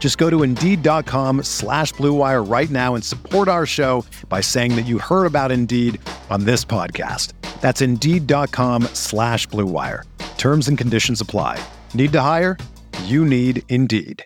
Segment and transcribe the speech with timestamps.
[0.00, 4.86] Just go to Indeed.com slash BlueWire right now and support our show by saying that
[4.86, 6.00] you heard about Indeed
[6.30, 7.34] on this podcast.
[7.60, 10.04] That's Indeed.com slash BlueWire.
[10.38, 11.62] Terms and conditions apply.
[11.92, 12.56] Need to hire?
[13.04, 14.24] You need Indeed.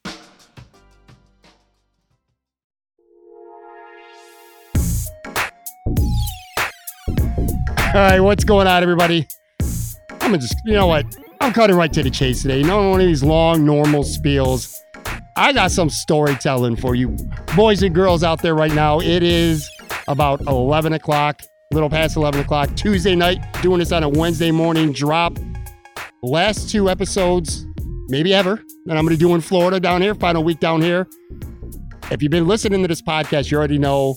[7.94, 9.26] All right, what's going on, everybody?
[9.60, 11.04] I'm gonna just, you know what?
[11.40, 12.62] I'm cutting right to the chase today.
[12.62, 14.83] No one of these long, normal spiels.
[15.36, 17.16] I got some storytelling for you,
[17.56, 19.00] boys and girls out there right now.
[19.00, 19.68] It is
[20.06, 24.92] about 11 o'clock, little past 11 o'clock, Tuesday night, doing this on a Wednesday morning
[24.92, 25.36] drop.
[26.22, 27.66] Last two episodes,
[28.06, 31.08] maybe ever, that I'm gonna do in Florida down here, final week down here.
[32.12, 34.16] If you've been listening to this podcast, you already know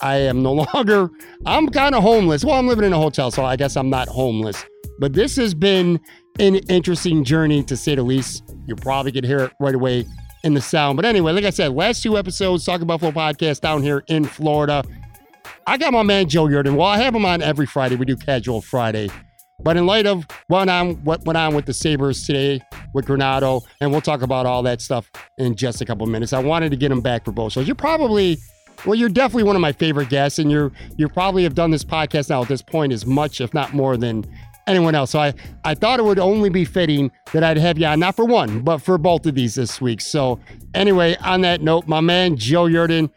[0.00, 1.08] I am no longer,
[1.46, 2.44] I'm kind of homeless.
[2.44, 4.64] Well, I'm living in a hotel, so I guess I'm not homeless.
[4.98, 6.00] But this has been
[6.40, 8.42] an interesting journey to say the least.
[8.66, 10.04] You probably could hear it right away
[10.44, 10.96] in the sound.
[10.96, 14.84] But anyway, like I said, last two episodes, Talking Buffalo podcast down here in Florida.
[15.66, 16.76] I got my man Joe Yerdon.
[16.76, 17.96] Well, I have him on every Friday.
[17.96, 19.10] We do Casual Friday.
[19.60, 22.60] But in light of what, on, what went on with the Sabres today
[22.94, 26.38] with Granato, and we'll talk about all that stuff in just a couple minutes, I
[26.38, 27.66] wanted to get him back for both shows.
[27.66, 28.38] You're probably
[28.86, 31.84] well, you're definitely one of my favorite guests, and you're you probably have done this
[31.84, 34.24] podcast now at this point as much, if not more, than
[34.68, 35.10] anyone else.
[35.10, 35.34] So I,
[35.64, 38.60] I thought it would only be fitting that I'd have you on, not for one,
[38.60, 40.00] but for both of these this week.
[40.00, 40.38] So
[40.74, 43.10] anyway, on that note, my man Joe Yerdon,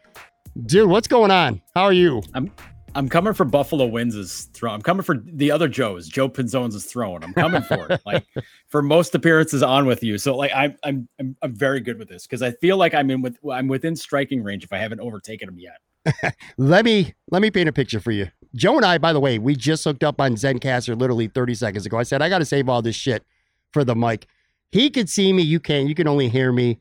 [0.66, 1.62] dude, what's going on?
[1.76, 2.22] How are you?
[2.34, 2.52] I'm
[2.94, 4.76] I'm coming for Buffalo Wins' throne.
[4.76, 7.24] I'm coming for the other Joe's, Joe Pinzone's throne.
[7.24, 8.02] I'm coming for it.
[8.06, 8.26] Like
[8.68, 10.18] for most appearances on with you.
[10.18, 13.10] So like I'm I'm I'm, I'm very good with this because I feel like I'm
[13.10, 16.36] in with I'm within striking range if I haven't overtaken him yet.
[16.58, 18.28] let me let me paint a picture for you.
[18.56, 21.86] Joe and I, by the way, we just hooked up on Zencastr literally 30 seconds
[21.86, 21.98] ago.
[21.98, 23.24] I said I got to save all this shit
[23.72, 24.28] for the mic.
[24.72, 25.88] He could see me, you can't.
[25.88, 26.80] You can only hear me.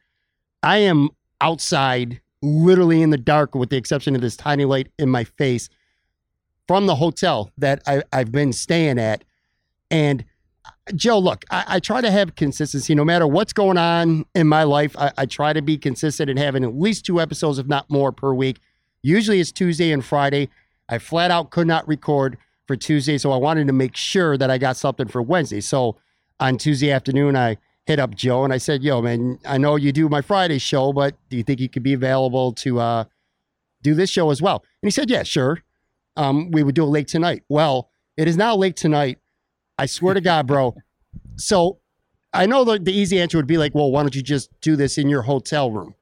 [0.63, 1.11] I am
[1.41, 5.69] outside, literally in the dark, with the exception of this tiny light in my face
[6.67, 9.25] from the hotel that I, have been staying at.
[9.91, 10.25] And
[10.65, 14.47] uh, Joe, look, I, I, try to have consistency no matter what's going on in
[14.47, 14.97] my life.
[14.97, 18.13] I, I, try to be consistent and having at least two episodes, if not more,
[18.13, 18.61] per week.
[19.03, 20.49] Usually it's Tuesday and Friday.
[20.91, 22.37] I flat out could not record
[22.67, 25.63] for Tuesday, so I wanted to make sure that I got something for Wednesday.
[25.63, 25.97] So
[26.39, 27.57] on Tuesday afternoon, I
[27.87, 30.93] hit up Joe and I said, "Yo, man, I know you do my Friday show,
[30.93, 33.05] but do you think you could be available to uh,
[33.81, 35.63] do this show as well?" And he said, "Yeah, sure."
[36.17, 37.43] um, we would do it late tonight.
[37.49, 39.19] Well, it is now late tonight.
[39.79, 40.75] I swear to God, bro.
[41.37, 41.79] So
[42.35, 44.77] I know the, the easy answer would be like, well, why don't you just do
[44.77, 45.95] this in your hotel room?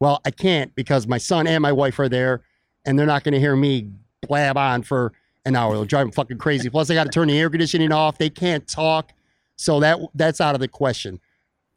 [0.00, 2.42] Well, I can't because my son and my wife are there
[2.84, 3.88] and they're not going to hear me
[4.26, 5.12] blab on for
[5.44, 5.74] an hour.
[5.74, 6.70] They'll drive them fucking crazy.
[6.70, 8.18] Plus, I got to turn the air conditioning off.
[8.18, 9.12] They can't talk.
[9.56, 11.20] So that that's out of the question.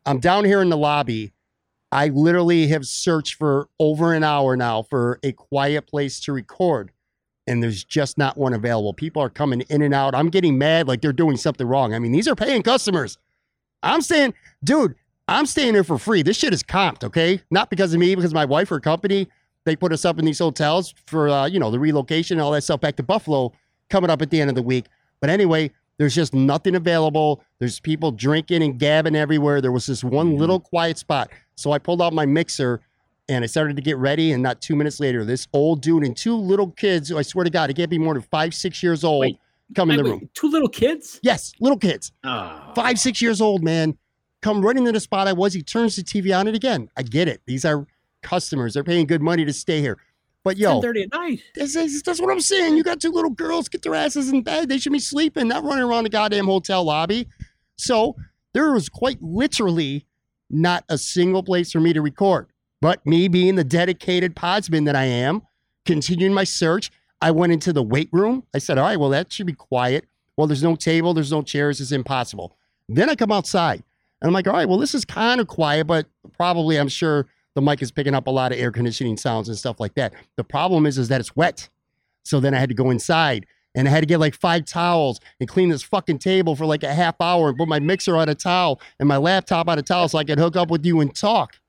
[0.06, 1.34] I'm down here in the lobby.
[1.92, 6.92] I literally have searched for over an hour now for a quiet place to record
[7.48, 8.94] and there's just not one available.
[8.94, 10.16] People are coming in and out.
[10.16, 11.94] I'm getting mad like they're doing something wrong.
[11.94, 13.18] I mean, these are paying customers.
[13.84, 14.34] I'm saying,
[14.64, 14.96] dude,
[15.28, 16.22] I'm staying here for free.
[16.24, 17.42] This shit is comped, okay?
[17.52, 19.28] Not because of me, because my wife or company,
[19.66, 22.52] they put us up in these hotels for, uh, you know, the relocation and all
[22.52, 23.52] that stuff back to Buffalo
[23.90, 24.86] coming up at the end of the week.
[25.20, 27.44] But anyway, there's just nothing available.
[27.60, 29.62] There's people drinking and gabbing everywhere.
[29.62, 30.40] There was this one mm-hmm.
[30.40, 31.30] little quiet spot.
[31.56, 32.82] So I pulled out my mixer
[33.28, 36.16] and I started to get ready, and not two minutes later, this old dude and
[36.16, 39.04] two little kids, I swear to God, it can't be more than five, six years
[39.04, 39.40] old, wait,
[39.76, 40.30] come in the room.
[40.36, 41.20] two little kids?
[41.24, 42.12] Yes, little kids.
[42.24, 42.72] Oh.
[42.76, 43.98] Five, six years old, man.
[44.44, 45.54] Come right into the spot I was.
[45.54, 46.88] He turns the TV on it again.
[46.96, 47.42] I get it.
[47.48, 47.88] These are
[48.26, 48.74] customers.
[48.74, 49.98] They're paying good money to stay here.
[50.44, 51.42] But yo, 10:30 at night.
[51.56, 52.78] This is, that's what I'm saying.
[52.78, 54.70] You got two little girls, get their asses in bed.
[54.70, 57.28] They should be sleeping, not running around the goddamn hotel lobby.
[57.78, 58.16] So
[58.54, 60.06] there was quite literally
[60.50, 62.48] not a single place for me to record.
[62.82, 65.42] But me being the dedicated podsman that I am,
[65.86, 66.92] continuing my search,
[67.22, 68.44] I went into the weight room.
[68.54, 70.06] I said, all right, well, that should be quiet.
[70.38, 72.56] Well, there's no table, there's no chairs, it's impossible.
[72.88, 73.84] Then I come outside
[74.22, 77.26] and I'm like, all right, well, this is kind of quiet, but probably I'm sure
[77.56, 80.14] the mic is picking up a lot of air conditioning sounds and stuff like that.
[80.36, 81.70] The problem is, is that it's wet.
[82.24, 85.20] So then I had to go inside and I had to get like five towels
[85.40, 88.30] and clean this fucking table for like a half hour and put my mixer on
[88.30, 91.00] a towel and my laptop on a towel so I could hook up with you
[91.02, 91.60] and talk.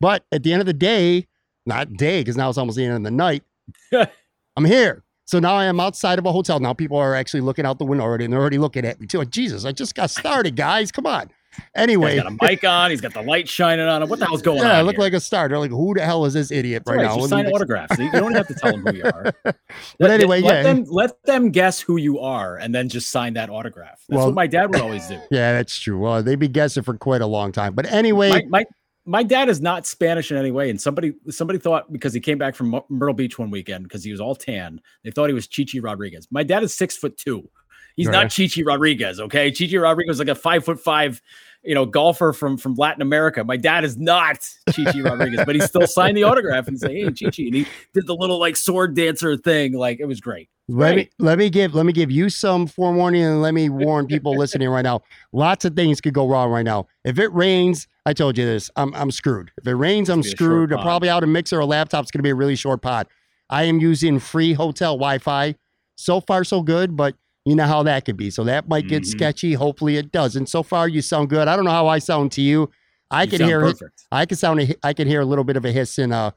[0.00, 1.26] But at the end of the day,
[1.64, 3.42] not day, because now it's almost the end of the night,
[4.56, 5.02] I'm here.
[5.24, 6.60] So now I am outside of a hotel.
[6.60, 9.06] Now people are actually looking out the window already and they're already looking at me
[9.06, 9.24] too.
[9.24, 10.92] Jesus, I just got started, guys.
[10.92, 11.30] Come on.
[11.74, 12.90] Anyway, he's got a mic on.
[12.90, 14.08] He's got the light shining on him.
[14.08, 14.74] What the hell's going yeah, on?
[14.76, 15.02] I look here?
[15.02, 15.48] like a star.
[15.48, 17.18] They're like, who the hell is this idiot That's right, right, now?
[17.18, 17.98] Just sign autographs.
[17.98, 19.32] You don't have to tell them who you are.
[19.44, 19.56] But
[19.98, 20.62] Let- anyway, let yeah.
[20.62, 24.02] them let them guess who you are, and then just sign that autograph.
[24.08, 25.18] That's Well- what my dad would always do.
[25.30, 25.98] Yeah, that's true.
[25.98, 27.74] Well, they'd be guessing for quite a long time.
[27.74, 28.64] But anyway, My, my
[29.06, 32.38] my dad is not Spanish in any way, and somebody somebody thought because he came
[32.38, 35.46] back from Myrtle Beach one weekend because he was all tan, they thought he was
[35.46, 36.26] Chichi Rodriguez.
[36.30, 37.48] My dad is six foot two.
[37.96, 38.12] He's Right.
[38.12, 39.18] not Chichi Rodriguez.
[39.20, 41.20] Okay, Chichi Rodriguez is like a five foot five,
[41.64, 43.42] you know, golfer from from Latin America.
[43.42, 47.10] My dad is not Chichi Rodriguez, but he still signed the autograph and say, "Hey,
[47.10, 49.72] Chichi," and he did the little like sword dancer thing.
[49.72, 50.48] Like it was great.
[50.68, 54.06] let me let me give let me give you some forewarning and let me warn
[54.08, 55.00] people listening right now.
[55.32, 56.86] Lots of things could go wrong right now.
[57.04, 59.50] If it rains, I told you this, I'm I'm screwed.
[59.56, 60.72] If it rains, I'm It's gonna be a short screwed.
[60.78, 63.06] I'm probably out a mixer or laptop's gonna be a really short pod.
[63.48, 65.54] I am using free hotel Wi-Fi.
[65.96, 67.14] So far, so good, but
[67.46, 68.28] you know how that could be.
[68.30, 69.06] So that might get Mhm.
[69.06, 69.54] sketchy.
[69.54, 70.48] Hopefully it doesn't.
[70.48, 71.48] So far, you sound good.
[71.48, 72.68] I don't know how I sound to you.
[73.10, 73.78] I You can hear it.
[73.78, 74.02] perfect.
[74.12, 74.60] I can sound.
[74.60, 76.32] A, I can hear a little bit of a hiss in uh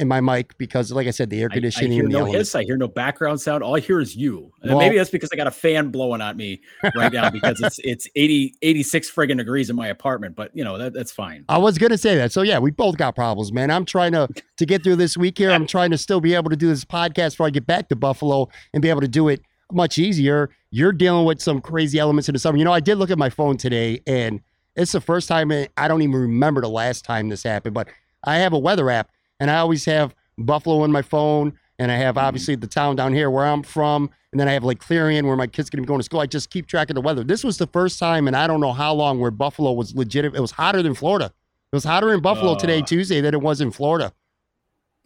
[0.00, 1.92] in my mic because, like I said, the air I, I conditioning.
[1.92, 2.38] hear no elements.
[2.50, 2.54] hiss.
[2.56, 3.62] I hear no background sound.
[3.62, 4.50] All I hear is you.
[4.62, 6.62] And Well- maybe that's because I got a fan blowing at me
[6.96, 10.34] right now because it's it's 80, 86 friggin' degrees in my apartment.
[10.34, 11.44] But you know that that's fine.
[11.48, 12.32] I was gonna say that.
[12.32, 13.70] So yeah, we both got problems, man.
[13.70, 15.50] I'm trying to to get through this week here.
[15.52, 17.96] I'm trying to still be able to do this podcast before I get back to
[17.96, 19.42] Buffalo and be able to do it
[19.72, 20.50] much easier.
[20.70, 22.58] You're dealing with some crazy elements in the summer.
[22.58, 24.40] You know, I did look at my phone today, and
[24.76, 27.74] it's the first time I don't even remember the last time this happened.
[27.74, 27.88] But
[28.24, 31.96] I have a weather app, and I always have Buffalo on my phone, and I
[31.96, 32.22] have Mhm.
[32.22, 35.36] obviously the town down here where I'm from, and then I have like Clarion where
[35.36, 36.20] my kids gonna be going to school.
[36.20, 37.22] I just keep track of the weather.
[37.24, 40.24] This was the first time, and I don't know how long where Buffalo was legit.
[40.24, 41.26] It was hotter than Florida.
[41.26, 42.84] It was hotter in Buffalo today, Uh.
[42.84, 44.12] Tuesday, than it was in Florida.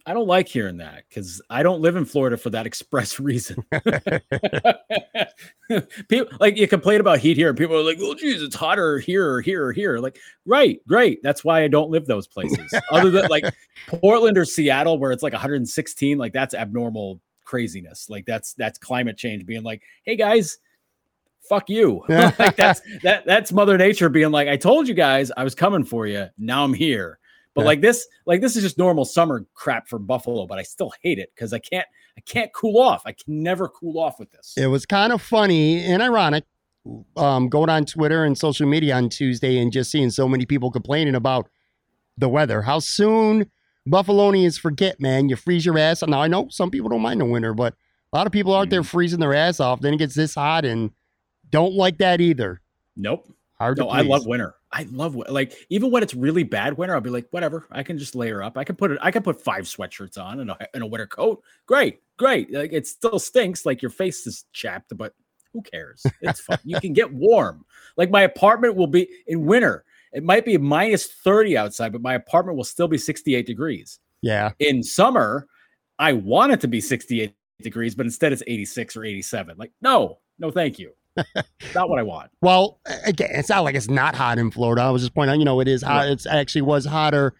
[0.05, 3.63] I don't like hearing that because I don't live in Florida for that express reason.
[6.09, 8.99] people like you complain about heat here, and people are like, "Oh, geez, it's hotter
[8.99, 11.21] here or here or here." Like, right, great.
[11.23, 12.73] That's why I don't live those places.
[12.91, 13.45] Other than like
[13.87, 18.09] Portland or Seattle, where it's like 116, like that's abnormal craziness.
[18.09, 20.57] Like that's that's climate change being like, "Hey guys."
[21.47, 22.03] Fuck you.
[22.09, 25.83] like that's that that's Mother Nature being like, I told you guys I was coming
[25.83, 26.27] for you.
[26.37, 27.18] Now I'm here.
[27.55, 27.67] But Yeah.
[27.67, 31.19] like this, like this is just normal summer crap for Buffalo, but I still hate
[31.19, 31.87] it because I can't
[32.17, 33.03] I can't cool off.
[33.05, 34.53] I can never cool off with this.
[34.57, 36.43] It was kind of funny and ironic
[37.15, 40.69] um, going on Twitter and social media on Tuesday and just seeing so many people
[40.71, 41.49] complaining about
[42.17, 42.61] the weather.
[42.61, 43.49] How soon
[43.87, 45.29] Buffalonians forget, man.
[45.29, 46.03] You freeze your ass.
[46.05, 47.73] Now, I know some people don't mind the winter, but
[48.11, 49.79] a lot of people out there freezing their ass off.
[49.81, 50.91] Then it gets this hot and
[51.49, 52.61] don't like that either.
[52.95, 53.31] Nope.
[53.59, 54.55] Hard No, I love winter.
[54.71, 57.67] I love like even when it's really bad winter, I'll be like, whatever.
[57.71, 58.57] I can just layer up.
[58.57, 58.99] I can put it.
[59.01, 61.43] I can put five sweatshirts on and a, and a winter coat.
[61.65, 62.53] Great, great.
[62.53, 63.65] Like it still stinks.
[63.65, 65.13] Like your face is chapped, but
[65.51, 66.05] who cares?
[66.21, 66.59] It's fun.
[66.63, 67.65] you can get warm.
[67.97, 69.83] Like my apartment will be in winter.
[70.13, 73.99] It might be minus thirty outside, but my apartment will still be sixty-eight degrees.
[74.21, 74.51] Yeah.
[74.59, 75.47] In summer,
[75.97, 79.57] I want it to be sixty-eight degrees, but instead it's eighty-six or eighty-seven.
[79.57, 80.93] Like no, no, thank you.
[81.75, 82.31] Not what I want.
[82.41, 84.81] Well, again, it's not like it's not hot in Florida.
[84.81, 85.99] I was just pointing out, you know, it is hot.
[85.99, 86.11] Right.
[86.11, 87.33] It's actually was hotter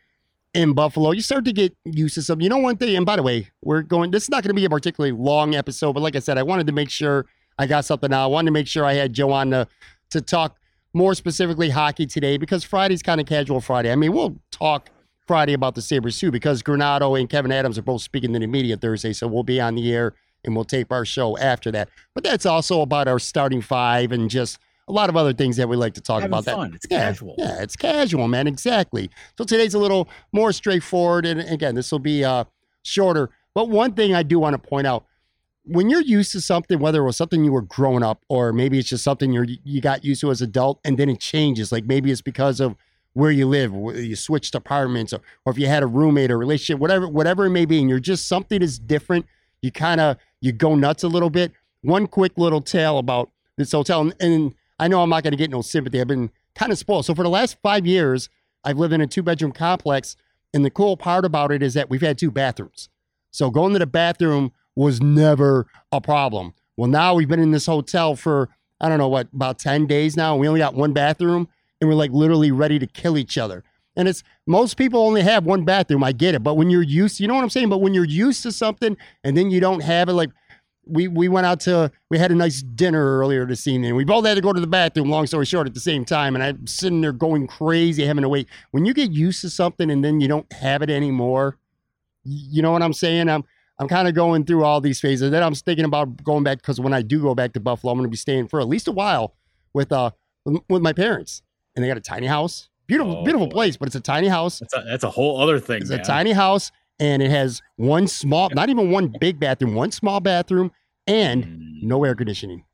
[0.54, 1.12] in Buffalo.
[1.12, 2.42] You start to get used to some.
[2.42, 4.12] You know, one thing, and by the way, we're going.
[4.12, 6.44] This is not going to be a particularly long episode, but like I said, I
[6.44, 7.26] wanted to make sure
[7.58, 8.24] I got something out.
[8.24, 9.68] I wanted to make sure I had Joe on to
[10.12, 10.58] to talk
[10.94, 13.92] more specifically hockey today because Friday's kind of casual Friday.
[13.92, 14.90] I mean, we'll talk
[15.28, 18.48] Friday about the Sabres too because Granato and Kevyn Adams are both speaking to the
[18.48, 21.90] media Thursday, so we'll be on the air and we'll tape our show after that.
[22.14, 25.70] But that's also about our starting five and just a lot of other things that
[25.70, 26.46] we like to talk Having about.
[26.46, 26.76] That.
[26.76, 27.36] It's yeah, casual.
[27.38, 28.48] Yeah, it's casual, man.
[28.48, 29.10] Exactly.
[29.38, 32.46] So today's a little more straightforward, and again, this will be uh,
[32.84, 33.30] shorter.
[33.54, 35.06] But one thing I do want to point out:
[35.64, 38.80] when you're used to something, whether it was something you were growing up, or maybe
[38.80, 41.72] it's just something you you got used to as adult, and then it changes.
[41.72, 42.76] Like maybe it's because of
[43.14, 46.80] where you live, you switched apartments, or, or if you had a roommate or relationship,
[46.80, 49.26] whatever, whatever it may be, and you're just something is different.
[49.62, 51.52] You kind of you go nuts a little bit.
[51.82, 55.38] One quick little tale about this hotel, and, and I know I'm not going to
[55.38, 56.00] get no sympathy.
[56.00, 57.06] I've been kind of spoiled.
[57.06, 58.30] So for the last five years,
[58.64, 60.16] I've lived in a two bedroom complex,
[60.54, 62.90] and the cool part about it is that we've had two bathrooms.
[63.32, 66.54] So going to the bathroom was never a problem.
[66.78, 68.50] Well, now we've been in this hotel for
[68.82, 70.34] I don't know what, about 10 days now.
[70.34, 71.50] And we only got one bathroom
[71.82, 73.64] and we're like literally ready to kill each other.
[74.00, 76.06] And it's most people only have one bathroom.
[76.06, 76.42] I get it.
[76.42, 77.68] But when you're used, you know what I'm saying?
[77.68, 80.30] But when you're used to something and then you don't have it, like
[80.86, 83.96] we we went out to we had a nice dinner earlier this evening.
[83.96, 86.34] We both had to go to the bathroom, long story short, at the same time.
[86.34, 88.48] And I'm sitting there going crazy, having to wait.
[88.72, 91.58] When you get used to something and then you don't have it anymore,
[92.24, 93.28] you know what I'm saying?
[93.28, 93.44] I'm
[93.80, 95.30] I'm kind of going through all these phases.
[95.30, 97.98] Then I'm thinking about going back because when I do go back to Buffalo, I'm
[98.00, 99.36] going to be staying for at least a while
[99.74, 100.12] with uh
[100.70, 101.42] with my parents,
[101.76, 104.60] and they got a tiny house, beautiful Oh, beautiful place, but it's a tiny house.
[104.60, 105.82] That's a, that's a whole other thing.
[105.82, 106.02] It's man.
[106.02, 110.20] a tiny house, and it has one small, not even one big bathroom, one small
[110.20, 110.72] bathroom,
[111.08, 111.84] and Mm.
[111.84, 112.66] no air conditioning.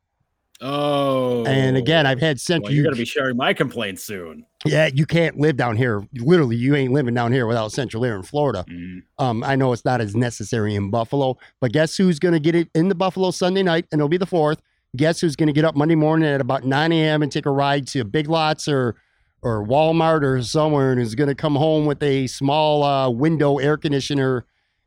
[0.61, 1.45] Oh.
[1.45, 2.69] And again, I've had central.
[2.69, 4.45] Well, you're going to be sharing my complaints soon.
[4.65, 6.07] yeah, you can't live down here.
[6.13, 8.65] Literally, you ain't living down here without central air in Florida.
[8.69, 9.03] Mm.
[9.19, 12.55] Um, I know it's not as necessary in Buffalo, but guess who's going to get
[12.55, 14.61] it in the Buffalo Sunday night, and it'll be the fourth.
[14.95, 17.21] Guess who's going to get up Monday morning at about 9 a.m.
[17.21, 18.95] and take a ride to Big Lots or
[19.45, 23.59] or Walmart or somewhere, and is going to come home with a small uh, window
[23.59, 24.43] air conditioner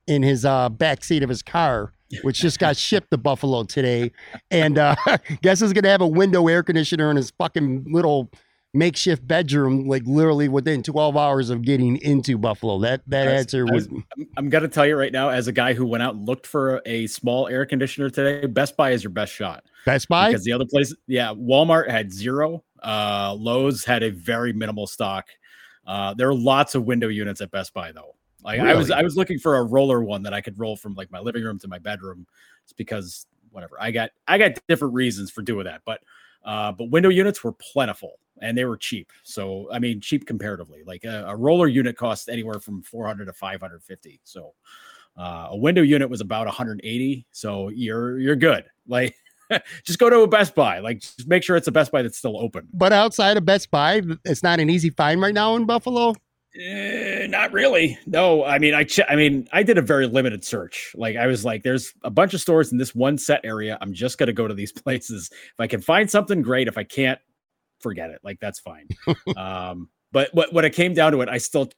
[0.09, 4.11] in his uh, back seat of his car, which just got shipped to Buffalo today.
[4.51, 4.97] And uh,
[5.43, 8.31] guess who's going to have a window air conditioner in his fucking little
[8.75, 12.81] makeshift bedroom, like literally within 12 hours of getting into Buffalo?
[12.81, 13.89] That that That's- answer was.
[13.89, 16.17] was- I'm, I'm going to tell you right now, as a guy who went out
[16.17, 19.63] and looked for a small air conditioner today, Best Buy is your best shot.
[19.87, 20.31] Best Buy?
[20.31, 22.65] Because the other place, yeah, Walmart had zero.
[22.83, 25.29] Uh, Lowe's had a very minimal stock.
[25.87, 28.15] Uh, there are lots of window units at Best Buy though.
[28.45, 30.95] Like I was, I was looking for a roller one that I could roll from
[30.95, 32.27] like my living room to my bedroom.
[32.63, 35.83] It's because whatever I got, I got different reasons for doing that.
[35.85, 36.03] But,
[36.45, 39.13] uh, but window units were plentiful and they were cheap.
[39.23, 40.83] So I mean, cheap comparatively.
[40.85, 44.21] Like a, a roller unit costs anywhere from 400 to 550.
[44.25, 44.55] So
[45.17, 47.27] uh, a window unit was about 180.
[47.33, 48.65] So you're you're good.
[48.87, 49.17] Like
[49.85, 50.81] just go to a Best Buy.
[50.81, 52.69] Like just make sure it's a Best Buy that's still open.
[52.73, 56.15] But outside of Best Buy, it's not an easy find right now in Buffalo.
[56.59, 57.99] Eh, not really.
[58.07, 60.93] No, I mean, I che- I mean, I did a very limited search.
[60.97, 63.77] Like, I was like, "There's a bunch of stores in this one set area.
[63.81, 65.31] I'm just gonna go to these places.
[65.31, 66.67] If I can find something, great.
[66.67, 67.21] If I can't,
[67.81, 68.21] forget it.
[68.25, 68.89] Like, that's fine."
[69.37, 71.71] um, but what when it came down to it, I still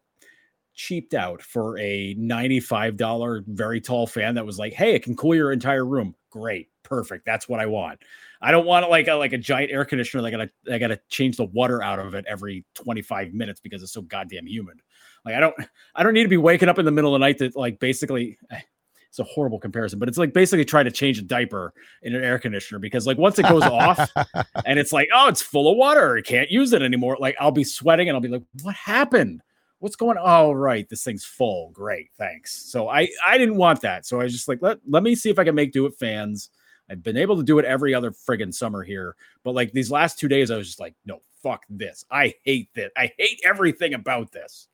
[0.74, 5.34] cheaped out for a $95 very tall fan that was like, "Hey, it can cool
[5.34, 7.26] your entire room." Great, perfect.
[7.26, 7.98] That's what I want.
[8.40, 10.22] I don't want like a like a giant air conditioner.
[10.22, 13.82] that I gotta I gotta change the water out of it every 25 minutes because
[13.82, 14.80] it's so goddamn humid.
[15.24, 15.54] Like I don't
[15.94, 17.80] I don't need to be waking up in the middle of the night to like
[17.80, 18.60] basically eh,
[19.08, 22.22] it's a horrible comparison, but it's like basically trying to change a diaper in an
[22.22, 24.08] air conditioner because like once it goes off
[24.64, 27.16] and it's like, oh, it's full of water, I can't use it anymore.
[27.18, 29.42] Like I'll be sweating and I'll be like, what happened?
[29.80, 30.26] What's going on?
[30.26, 31.70] All right, this thing's full.
[31.70, 32.52] Great, thanks.
[32.70, 34.04] So I I didn't want that.
[34.04, 35.94] So I was just like, let let me see if I can make do it
[35.98, 36.50] fans.
[36.90, 40.18] I've been able to do it every other friggin' summer here, but like these last
[40.18, 42.04] two days, I was just like, no, fuck this.
[42.10, 42.90] I hate this.
[42.94, 44.68] I hate everything about this.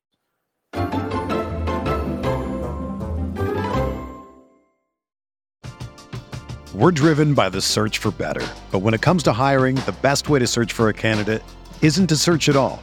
[6.75, 8.47] We're driven by the search for better.
[8.73, 11.43] But when it comes to hiring, the best way to search for a candidate
[11.81, 12.83] isn't to search at all.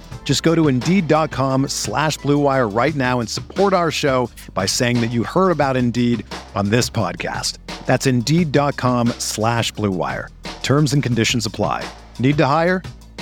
[0.23, 5.01] Just go to Indeed.com slash Blue Wire right now and support our show by saying
[5.01, 6.25] that you heard about Indeed
[6.55, 7.57] on this podcast.
[7.85, 10.29] That's Indeed.com slash Blue Wire.
[10.63, 11.83] Terms and conditions apply.
[12.19, 12.81] Need to hire?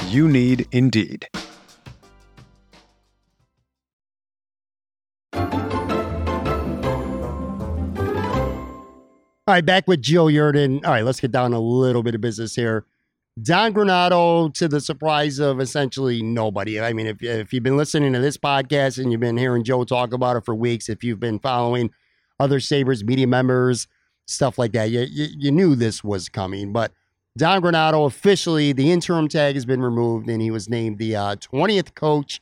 [0.10, 1.28] You need Indeed.
[9.50, 10.86] All right, back with Joe Yerdon.
[10.86, 12.86] All right, let's get down a little bit of business here.
[13.44, 16.80] Don Granato, to the surprise of essentially nobody.
[16.80, 19.84] I mean, if, if you've been listening to this podcast and you've been hearing Joe
[19.84, 21.92] talk about it for weeks, if you've been following
[22.40, 23.88] other Sabres media members,
[24.26, 26.74] stuff like that, you, you, you knew this was coming.
[26.74, 26.92] But
[27.38, 31.36] Don Granato, officially, the interim tag has been removed, and he was named the uh,
[31.36, 32.42] 20th coach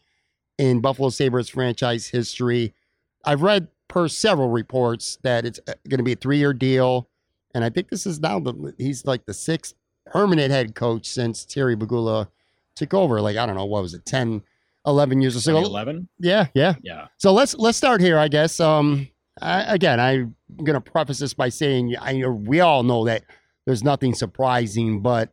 [0.58, 2.74] in Buffalo Sabres franchise history.
[3.26, 7.10] I've read per several reports that it's going to be a three year deal.
[7.54, 9.74] And I think this is now the he's like the sixth
[10.12, 12.28] permanent head coach since Terry Pegula
[12.76, 13.22] took over.
[13.22, 14.42] Like I don't know, what was it, 10,
[14.86, 15.58] 11 years or so?
[15.58, 16.08] 11?
[16.20, 16.76] Yeah, yeah.
[16.84, 17.08] Yeah.
[17.18, 18.60] So let's let's start here, I guess.
[18.60, 19.08] Um,
[19.42, 23.24] I, again, I'm gonna preface this by saying I, we all know that
[23.66, 25.30] there's nothing surprising, but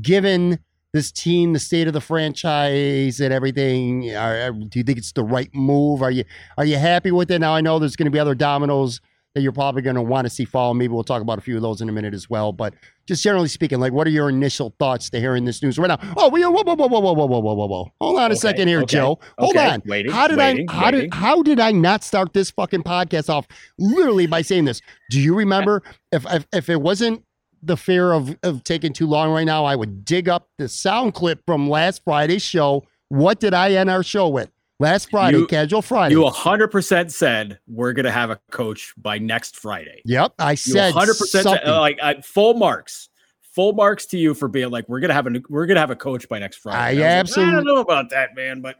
[0.00, 0.58] given
[0.92, 5.22] this team, the state of the franchise, and everything, are, do you think it's the
[5.22, 6.02] right move?
[6.02, 6.24] Are you
[6.56, 7.38] are you happy with it?
[7.38, 9.00] Now I know there's going to be other dominoes
[9.36, 10.72] that you're probably going to want to see fall.
[10.72, 12.52] Maybe we'll talk about a few of those in a minute as well.
[12.52, 12.72] But
[13.06, 15.98] just generally speaking, like, what are your initial thoughts to hearing this news right now?
[16.16, 17.92] Oh, we whoa, whoa, whoa, whoa, whoa, whoa, whoa, whoa, whoa, whoa.
[18.00, 19.18] Hold on a Okay, second here, okay, Joe.
[19.38, 19.68] Hold okay.
[19.68, 19.82] on.
[19.84, 21.00] Waiting, how did waiting, I how waiting.
[21.00, 23.46] did how did I not start this fucking podcast off
[23.78, 24.80] literally by saying this?
[25.10, 27.22] Do you remember if if, if it wasn't
[27.62, 31.12] the fear of, of taking too long right now, I would dig up the sound
[31.12, 32.84] clip from last Friday's show.
[33.10, 34.50] What did I end our show with?
[34.78, 36.14] Last Friday, You- casual Friday.
[36.14, 40.02] You 100% said we're going to have a coach by next Friday.
[40.04, 43.08] yep, I You said 100% said, like uh, full marks.
[43.54, 45.90] Full marks to you for being like we're going to have a we're to have
[45.90, 46.78] a coach by next Friday.
[46.78, 48.76] I And was like, absolutely- I don't know about that, man, but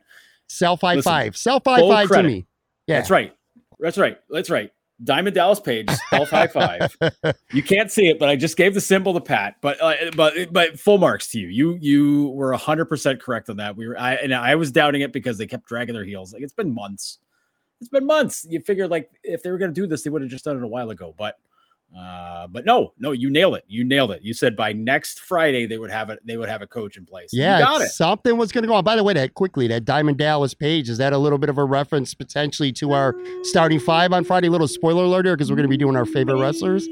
[0.49, 1.37] Self high five.
[1.37, 2.47] Self high five to me.
[2.87, 2.97] Yeah.
[2.99, 3.35] That's right.
[3.81, 4.19] That's right.
[4.31, 4.71] That's right.
[5.05, 6.97] Diamond Dallas Page, self high five.
[7.53, 9.57] you can't see it, but I just gave the symbol to Pat.
[9.61, 11.49] But uh, but but full marks to you.
[11.49, 13.77] You you were hundred percent correct on that.
[13.77, 16.33] We were I and I was doubting it because they kept dragging their heels.
[16.33, 17.19] Like it's been months.
[17.81, 18.47] It's been months.
[18.49, 20.57] You figured like if they were going to do this, they would have just done
[20.57, 21.15] it a while ago.
[21.19, 21.39] But
[21.95, 23.65] uh, but no, no, you nailed it.
[23.69, 24.23] You nailed it.
[24.23, 26.19] You said by next Friday they would have it.
[26.25, 27.31] They would have a coach in place.
[27.33, 27.89] Yeah, you got it.
[27.89, 28.85] something was going to go on.
[28.85, 31.59] By the way, that quickly, that Diamond Dallas page, is that a little bit of
[31.59, 33.15] a reference potentially to our
[33.45, 34.49] starting five on Friday?
[34.49, 36.87] Little spoiler alert here because we're going to be doing our favorite wrestlers.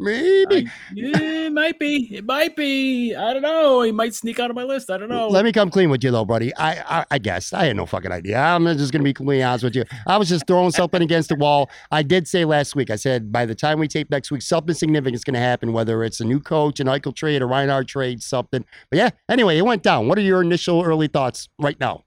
[0.00, 0.66] Maybe.
[0.66, 2.16] I- yeah, it might be.
[2.16, 3.14] It might be.
[3.14, 3.82] I don't know.
[3.82, 4.90] He might sneak out of my list.
[4.90, 5.28] I don't know.
[5.28, 6.54] Let me come clean with you though, buddy.
[6.56, 8.38] I, I I guess I had no fucking idea.
[8.38, 9.84] I'm just gonna be completely honest with you.
[10.06, 11.70] I was just throwing something against the wall.
[11.90, 12.90] I did say last week.
[12.90, 15.72] I said by the time we tape next week, something significant is gonna happen.
[15.72, 18.64] Whether it's a new coach, an Eichel trade, a Reinhart trade, something.
[18.90, 19.10] But yeah.
[19.28, 20.08] Anyway, it went down.
[20.08, 22.04] What are your initial early thoughts right now?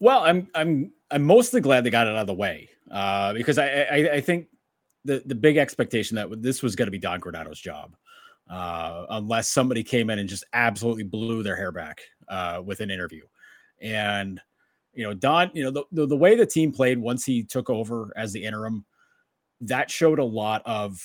[0.00, 3.58] Well, I'm I'm I'm mostly glad they got it out of the way uh, because
[3.58, 4.48] I, I I think
[5.04, 7.94] the the big expectation that this was going to be Don Granato's job,
[8.50, 12.90] uh, unless somebody came in and just absolutely blew their hair back uh, with an
[12.90, 13.24] interview,
[13.80, 14.40] and
[14.94, 17.68] you know Don, you know the, the the way the team played once he took
[17.68, 18.84] over as the interim,
[19.60, 21.00] that showed a lot of.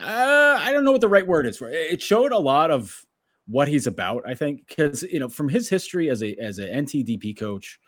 [0.00, 2.02] Uh, I don't know what the right word is for it.
[2.02, 3.04] Showed a lot of
[3.46, 4.22] what he's about.
[4.26, 7.78] I think because you know from his history as a as an NTDP coach,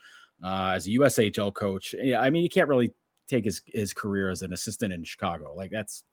[0.45, 2.93] uh, as a USHL coach, yeah, I mean you can't really
[3.29, 5.55] take his his career as an assistant in Chicago.
[5.55, 6.05] Like that's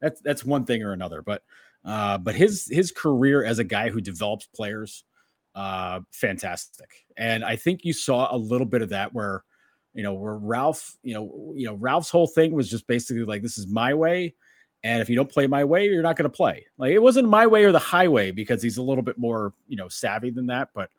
[0.00, 1.22] that's that's one thing or another.
[1.22, 1.42] But
[1.84, 5.04] uh, but his his career as a guy who develops players,
[5.54, 6.90] uh, fantastic.
[7.16, 9.44] And I think you saw a little bit of that where
[9.94, 13.42] you know where Ralph, you know, you know Ralph's whole thing was just basically like
[13.42, 14.34] this is my way.
[14.84, 16.66] And if you don't play my way, you're not going to play.
[16.76, 19.76] Like it wasn't my way or the highway because he's a little bit more, you
[19.76, 20.70] know, savvy than that.
[20.74, 20.90] But,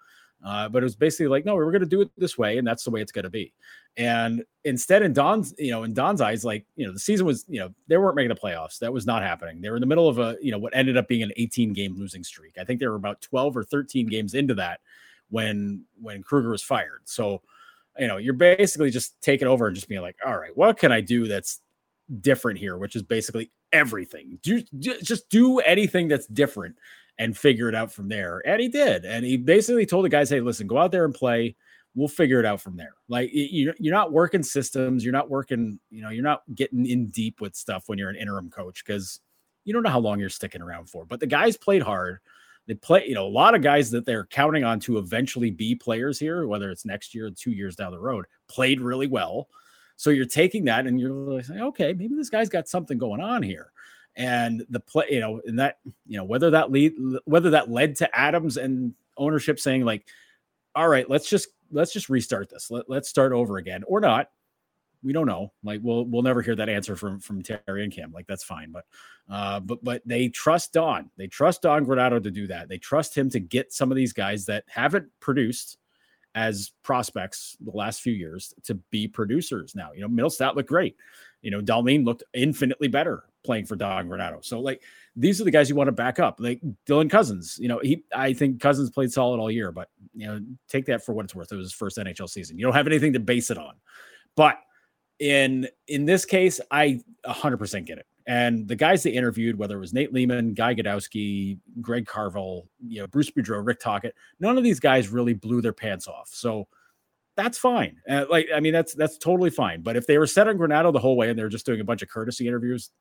[0.45, 2.67] uh, but it was basically like, no, we're going to do it this way, and
[2.67, 3.53] that's the way it's going to be.
[3.95, 7.45] And instead, in Don's, you know, in Don's eyes, like, you know, the season was,
[7.47, 8.79] you know, they weren't making the playoffs.
[8.79, 9.61] That was not happening.
[9.61, 11.73] They were in the middle of a, you know, what ended up being an 18
[11.73, 12.57] game losing streak.
[12.59, 14.81] I think they were about 12 or 13 games into that
[15.29, 17.01] when when Kruger was fired.
[17.05, 17.41] So,
[17.99, 20.91] you know, you're basically just taking over and just being like, all right, what can
[20.91, 21.61] I do that's
[22.21, 24.39] different here, which is basically everything.
[24.41, 26.75] Do just do anything that's different
[27.17, 28.41] and figure it out from there.
[28.45, 29.05] And he did.
[29.05, 31.55] And he basically told the guys, "Hey, listen, go out there and play.
[31.95, 35.03] We'll figure it out from there." Like you, you're not working systems.
[35.03, 35.79] You're not working.
[35.89, 39.19] You know, you're not getting in deep with stuff when you're an interim coach because
[39.65, 41.05] you don't know how long you're sticking around for.
[41.05, 42.19] But the guys played hard.
[42.65, 45.75] They play, you know, a lot of guys that they're counting on to eventually be
[45.75, 49.49] players here, whether it's next year or two years down the road, played really well.
[49.97, 53.43] So you're taking that and you're like, okay, maybe this guy's got something going on
[53.43, 53.72] here.
[54.15, 56.93] And the play, you know, and that, you know, whether that lead,
[57.25, 60.05] whether that led to Adams and ownership saying like,
[60.75, 62.69] all right, let's just let's just restart this.
[62.69, 64.29] Let, let's start over again or not.
[65.03, 65.51] We don't know.
[65.63, 68.11] Like we'll we'll never hear that answer from from Terry and Cam.
[68.11, 68.71] Like that's fine.
[68.71, 68.85] But
[69.29, 71.09] uh, but but they trust Don.
[71.17, 72.69] They trust Don Granato to do that.
[72.69, 75.77] They trust him to get some of these guys that haven't produced
[76.35, 79.91] as prospects the last few years to be producers now.
[79.93, 80.95] You know, Mittelstadt looked great.
[81.41, 84.43] You know, Dahlin looked infinitely better playing for Don Granato.
[84.43, 84.81] So like
[85.15, 86.39] these are the guys you want to back up.
[86.39, 90.27] Like Dylan Cozens, you know, he I think Cozens played solid all year, but you
[90.27, 91.51] know, take that for what it's worth.
[91.51, 92.57] It was his first NHL season.
[92.57, 93.75] You don't have anything to base it on.
[94.35, 94.57] But
[95.19, 98.07] in in this case, I 100% get it.
[98.25, 103.01] And the guys they interviewed, whether it was Nate Leaman, Guy Gadowsky, Greg Carvel, you
[103.01, 106.29] know, Bruce Boudreau, Rick Tocchet, none of these guys really blew their pants off.
[106.31, 106.67] So
[107.35, 107.97] that's fine.
[108.09, 109.81] Uh, like, I mean, that's that's totally fine.
[109.81, 111.85] But if they were set on Granato the whole way and they're just doing a
[111.85, 112.91] bunch of courtesy interviews,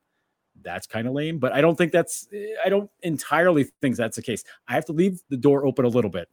[0.61, 1.39] that's kind of lame.
[1.39, 2.27] But I don't think that's
[2.65, 4.43] I don't entirely think that's the case.
[4.67, 6.27] I have to leave the door open a little bit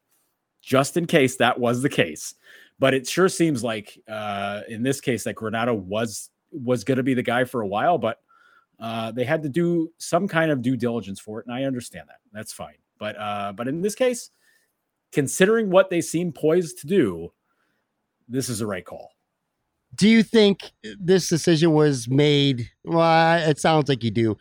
[0.63, 2.35] just in case that was the case.
[2.79, 7.03] But it sure seems like uh, in this case that Granato was was going to
[7.03, 8.19] be the guy for a while, but
[8.81, 12.09] uh, they had to do some kind of due diligence for it, and I understand
[12.09, 12.19] that.
[12.33, 12.77] That's fine.
[12.99, 14.31] But uh, but in this case,
[15.13, 17.33] considering what they seem poised to do,
[18.29, 19.11] this is the right call.
[19.95, 22.71] Do you think this decision was made?
[22.85, 24.39] Well, it sounds like you do.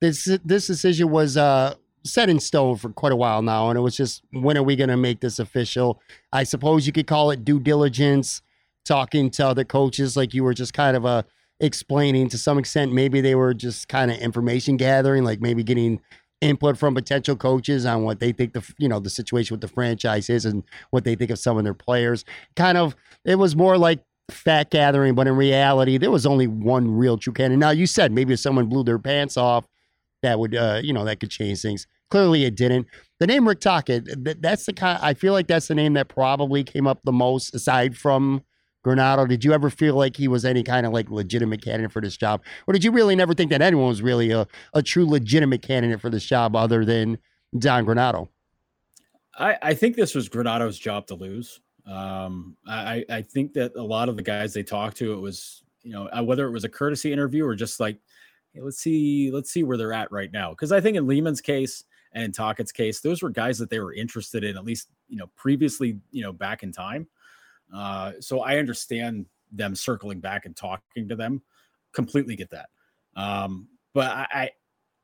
[0.00, 3.82] This this decision was uh, set in stone for quite a while now, and it
[3.82, 6.02] was just when are we going to make this official?
[6.32, 8.42] I suppose you could call it due diligence,
[8.84, 11.22] talking to other coaches, like you were just kind of uh,
[11.60, 12.92] explaining to some extent.
[12.92, 16.00] Maybe they were just kind of information gathering, like maybe getting
[16.40, 19.68] input from potential coaches on what they think the you know the situation with the
[19.68, 22.24] franchise is and what they think of some of their players.
[22.56, 26.90] Kind of, it was more like fact gathering, but in reality, there was only one
[26.90, 27.58] real true candidate.
[27.58, 29.66] Now, you said maybe if someone blew their pants off,
[30.22, 31.86] that would, uh, you know, that could change things.
[32.10, 32.86] Clearly, it didn't.
[33.20, 34.08] The name Rick Tocchet,
[34.40, 34.98] that's the kind.
[35.02, 38.42] I feel like that's the name that probably came up the most, aside from
[38.84, 39.28] Granato.
[39.28, 42.16] Did you ever feel like he was any kind of like legitimate candidate for this
[42.16, 45.62] job, or did you really never think that anyone was really a, a true legitimate
[45.62, 47.18] candidate for this job other than
[47.58, 48.28] Don Granato?
[49.38, 51.60] I, I think this was Granato's job to lose.
[51.86, 55.64] Um, I, I think that a lot of the guys they talked to, it was,
[55.82, 57.98] you know, uh, whether it was a courtesy interview or just like,
[58.52, 60.54] hey, let's see, let's see where they're at right now.
[60.54, 63.80] Cause I think in Leaman's case and in Tocchet's case, those were guys that they
[63.80, 67.06] were interested in, at least, you know, previously, you know, back in time.
[67.74, 71.42] Uh, so I understand them circling back and talking to them.
[71.92, 72.68] Completely get that.
[73.16, 74.50] Um, but I,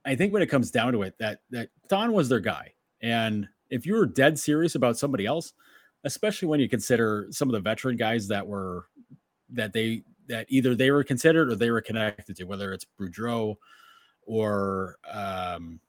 [0.04, 2.72] I think when it comes down to it, that that Don was their guy.
[3.02, 5.52] And if you were dead serious about somebody else,
[6.04, 8.86] especially when you consider some of the veteran guys that were
[9.50, 13.56] that they that either they were considered or they were connected to, whether it's Boudreau
[14.22, 15.80] or um,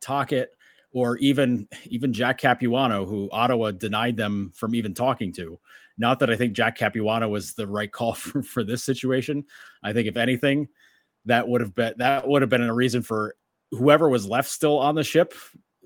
[0.00, 0.50] Tocchet
[0.92, 5.58] or even even Jack Capuano, who Ottawa denied them from even talking to.
[6.02, 9.44] Not that I think Jack Capuano was the right call for, for this situation.
[9.82, 10.68] I think if anything,
[11.26, 13.36] that would have been that would have been a reason for
[13.70, 15.32] whoever was left still on the ship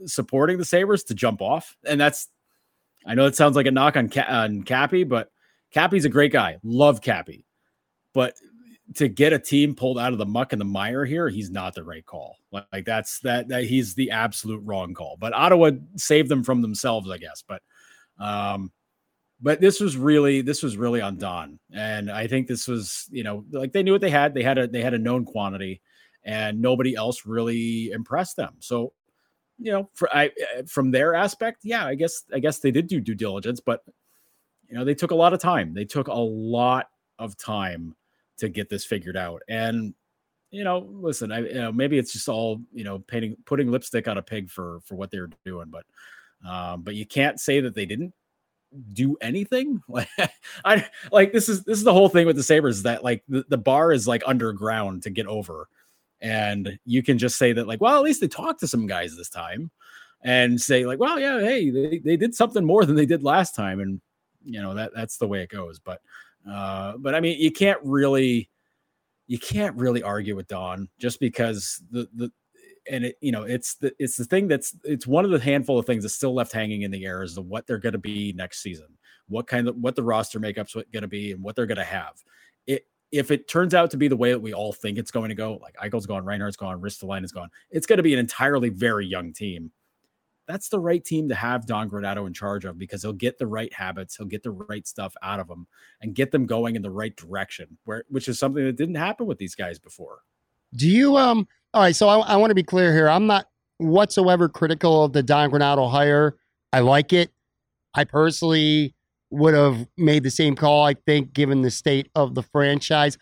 [0.07, 1.76] supporting the Sabres to jump off.
[1.87, 2.29] And that's
[3.07, 5.31] I know it sounds like a knock on, on Cappy, but
[5.70, 6.57] Cappy's a great guy.
[6.64, 7.44] Love Cappy.
[8.14, 8.35] But
[8.94, 11.74] to get a team pulled out of the muck and the mire here, he's not
[11.74, 12.38] the right call.
[12.50, 15.18] Like that's that that he's the absolute wrong call.
[15.20, 17.44] But Ottawa saved them from themselves, I guess.
[17.46, 17.62] But
[18.18, 18.72] um
[19.40, 21.59] but this was really this was really on Don.
[21.72, 24.35] And I think this was, you know, like they knew what they had.
[24.35, 25.83] They had a they had a known quantity
[26.25, 28.55] and nobody else really impressed them.
[28.59, 28.92] So
[29.59, 32.88] you know, for, I, eh, from their aspect, yeah, I guess I guess they did
[32.88, 33.83] do due diligence, but
[34.68, 35.72] you know, they took a lot of time.
[35.72, 37.94] They took a lot of time
[38.38, 39.42] to get this figured out.
[39.49, 39.94] And
[40.51, 44.09] you know, listen, I you know maybe it's just all you know painting putting lipstick
[44.09, 45.85] on a pig for for what they're doing, but
[46.49, 48.12] um, but you can't say that they didn't
[48.92, 49.83] do anything.
[49.88, 50.09] Like
[50.64, 53.44] I like this is this is the whole thing with the Sabres that like the,
[53.48, 55.68] the bar is like underground to get over.
[56.20, 59.16] And you can just say that like well at least they talked to some guys
[59.16, 59.70] this time.
[60.22, 63.55] And say like well yeah hey they, they did something more than they did last
[63.55, 63.81] time.
[63.81, 64.00] And
[64.44, 65.79] you know that that's the way it goes.
[65.79, 66.00] But
[66.48, 68.48] uh but i mean you can't really
[69.26, 72.31] you can't really argue with don just because the the
[72.90, 75.79] and it you know it's the it's the thing that's it's one of the handful
[75.79, 77.99] of things that's still left hanging in the air is the what they're going to
[77.99, 78.87] be next season
[79.29, 81.85] what kind of what the roster makeup's going to be and what they're going to
[81.85, 82.22] have
[82.66, 85.29] it if it turns out to be the way that we all think it's going
[85.29, 88.18] to go, like Eichel's gone, Reinhart's gone, Ristolainen is gone, it's going to be an
[88.18, 89.70] entirely very young team.
[90.46, 93.46] That's the right team to have Don Granato in charge of because he'll get the
[93.49, 95.66] right habits, he'll get the right stuff out of them,
[96.01, 97.79] and get them going in the right direction.
[97.85, 100.18] Where which is something that didn't happen with these guys before.
[100.75, 101.49] Do you um?
[101.76, 103.06] All right, so I, I want to be clear here.
[103.06, 106.34] I'm not whatsoever critical of the Don Granato hire.
[106.72, 107.30] I like it.
[107.92, 108.94] I personally
[109.28, 113.18] would have made the same call, I think, given the state of the franchise.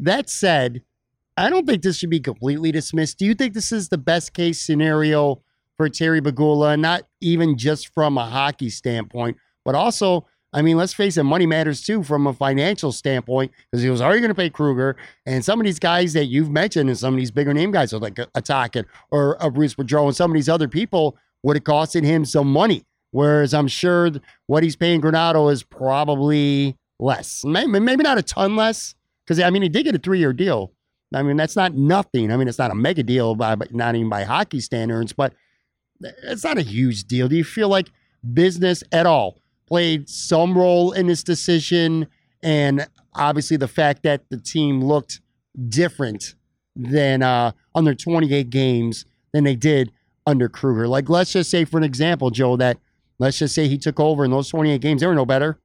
[0.00, 0.82] That said,
[1.36, 3.20] I don't think this should be completely dismissed.
[3.20, 5.40] Do you think this is the best case scenario
[5.76, 10.92] for Terry Pegula, not even just from a hockey standpoint, but also, I mean, let's
[10.92, 14.34] face it, money matters too from a financial standpoint because he was already going to
[14.34, 14.96] pay Kruger.
[15.24, 17.92] And some of these guys that you've mentioned and some of these bigger name guys,
[17.94, 21.64] like a, a or a Bruce Boudreau and some of these other people would have
[21.64, 22.84] costed him some money.
[23.12, 24.10] Whereas I'm sure
[24.46, 27.44] what he's paying Granato is probably less.
[27.44, 28.94] Maybe, not a ton less,
[29.26, 30.72] because I mean, he did get a three year deal.
[31.14, 32.32] I mean, that's not nothing.
[32.32, 35.34] I mean, it's not a mega deal by, not even by hockey standards, but
[36.04, 37.28] eh, it's not a huge deal.
[37.28, 37.90] Do you feel like
[38.32, 39.41] business at all
[39.72, 42.06] played some role in this decision?
[42.42, 45.22] And obviously, the fact that the team looked
[45.70, 46.34] different
[46.76, 49.90] than uh, under 28 games than they did
[50.26, 50.86] under Kruger.
[50.86, 52.76] Like, let's just say, for an example, Joe, that
[53.18, 55.58] let's just say he took over in those 28 games, they were no better.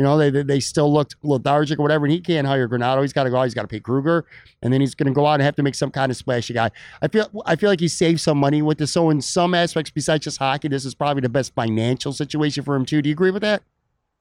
[0.00, 3.02] You know, they they still looked lethargic or whatever, and he can't hire Granato.
[3.02, 3.42] He's got to go out.
[3.42, 4.24] He's got to pay Kruger,
[4.62, 6.54] and then he's going to go out and have to make some kind of splashy
[6.54, 6.70] guy.
[7.02, 8.92] I feel I feel like he saved some money with this.
[8.92, 12.74] So in some aspects, besides just hockey, this is probably the best financial situation for
[12.74, 13.02] him too.
[13.02, 13.62] Do you agree with that?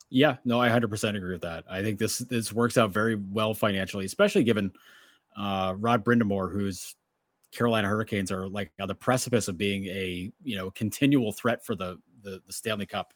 [0.09, 1.63] Yeah, no, I 100% agree with that.
[1.71, 4.73] I think this this works out very well financially, especially given
[5.37, 6.93] uh, Rod Brind'Amour, who's
[7.53, 11.73] Carolina Hurricanes are like on the precipice of being a you know continual threat for
[11.73, 13.13] the the, the Stanley Cup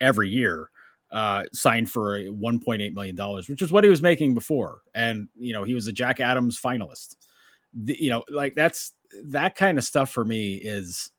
[0.00, 0.70] every year
[1.10, 4.82] uh, signed for 1.8 million dollars, which is what he was making before.
[4.94, 7.16] And you know, he was a Jack Adams finalist.
[7.74, 8.92] The, you know, like that's
[9.24, 11.10] that kind of stuff for me is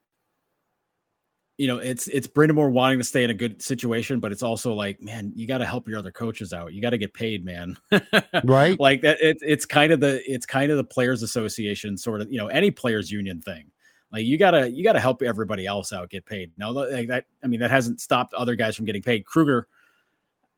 [1.59, 4.73] you know, it's it's Brind'Amour wanting to stay in a good situation, but it's also
[4.73, 6.71] like, man, you got to help your other coaches out.
[6.71, 7.75] You got to get paid, man.
[8.45, 8.79] right?
[8.79, 9.19] Like that.
[9.19, 12.47] It, it's kind of the it's kind of the players' association sort of you know
[12.47, 13.69] any players' union thing.
[14.09, 16.51] Like you gotta you gotta help everybody else out get paid.
[16.57, 19.25] Now like that I mean that hasn't stopped other guys from getting paid.
[19.25, 19.67] Kruger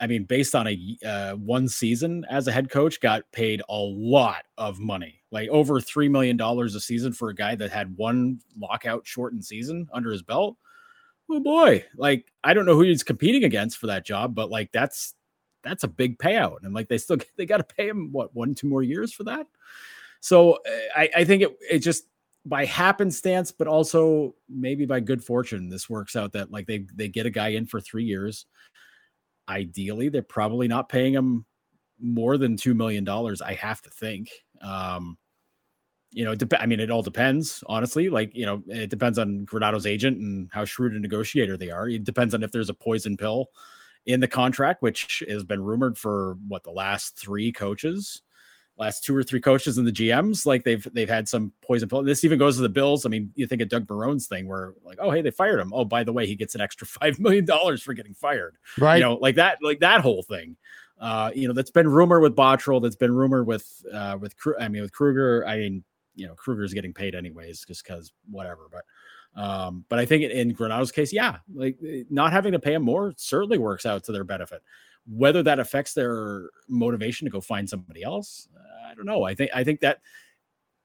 [0.02, 3.78] I mean, based on a uh, one season as a head coach, got paid a
[3.78, 7.96] lot of money, like over three million dollars a season for a guy that had
[7.96, 10.58] one lockout shortened season under his belt.
[11.30, 14.72] Oh boy, like I don't know who he's competing against for that job, but like
[14.72, 15.14] that's
[15.64, 18.56] that's a big payout, and like they still they got to pay him what one
[18.56, 19.46] two more years for that.
[20.20, 22.06] So eh, I, I think it it just
[22.44, 27.08] by happenstance, but also maybe by good fortune, this works out that like they they
[27.08, 28.48] get a guy in for three years
[29.48, 31.46] ideally they're probably not paying him
[32.00, 33.42] more than two million dollars.
[33.42, 34.30] I have to think.
[34.62, 35.18] Um,
[36.12, 38.10] you know, dep- I mean, it all depends, honestly.
[38.10, 41.88] Like, you know, it depends on Granato's agent and how shrewd a negotiator they are.
[41.88, 43.48] It depends on if there's a poison pill
[44.06, 48.22] in the contract, which has been rumored for what the last three coaches
[48.82, 52.02] last two or three coaches and the GMs, like they've they've had some poison pill.
[52.02, 53.06] This even goes to the Bills.
[53.06, 55.72] I mean, you think of Doug Marrone's thing where like, oh hey, they fired him.
[55.72, 58.58] Oh, by the way, he gets an extra five million dollars for getting fired.
[58.80, 58.96] Right.
[58.96, 60.58] You know, like that, like that whole thing.
[61.00, 64.68] Uh, you know, that's been rumored with Botterill, that's been rumored with uh with I
[64.68, 65.46] mean with Kruger.
[65.48, 65.84] I mean,
[66.16, 68.68] you know, Kruger's getting paid anyways, just because whatever.
[68.72, 68.84] But
[69.42, 71.78] um, but I think in Granato's case, yeah, like
[72.10, 74.62] not having to pay him more certainly works out to their benefit.
[75.08, 78.48] Whether that affects their motivation to go find somebody else,
[78.92, 79.24] I don't know.
[79.24, 80.00] I think I think that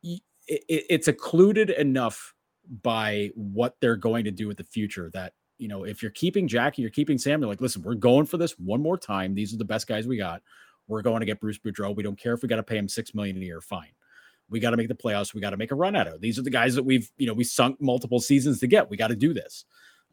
[0.02, 0.22] it,
[0.68, 2.34] it's occluded enough
[2.82, 6.48] by what they're going to do with the future that you know if you're keeping
[6.48, 7.40] Jackie, you're keeping Sam.
[7.40, 9.34] They're like, listen, we're going for this one more time.
[9.34, 10.42] These are the best guys we got.
[10.88, 11.96] We're going to get Bruce Boudreau.
[11.96, 13.60] We don't care if we got to pay him six million a year.
[13.60, 13.90] Fine.
[14.48, 15.34] We got to make the playoffs.
[15.34, 16.20] We got to make a run at it.
[16.20, 18.88] These are the guys that we've you know we sunk multiple seasons to get.
[18.88, 19.64] We got to do this.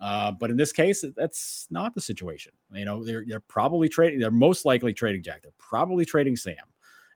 [0.02, 2.52] Uh, but in this case, that's not the situation.
[2.74, 4.20] You know, they're they're probably trading.
[4.20, 5.44] They're most likely trading Jack.
[5.44, 6.56] They're probably trading Sam,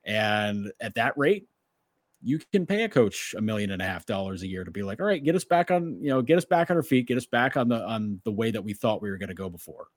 [0.07, 1.47] and at that rate,
[2.23, 4.81] you can pay a coach a million and a half dollars a year to be
[4.81, 7.07] like, all right, get us back on, you know, get us back on our feet,
[7.07, 9.35] get us back on the on the way that we thought we were going to
[9.35, 9.87] go before.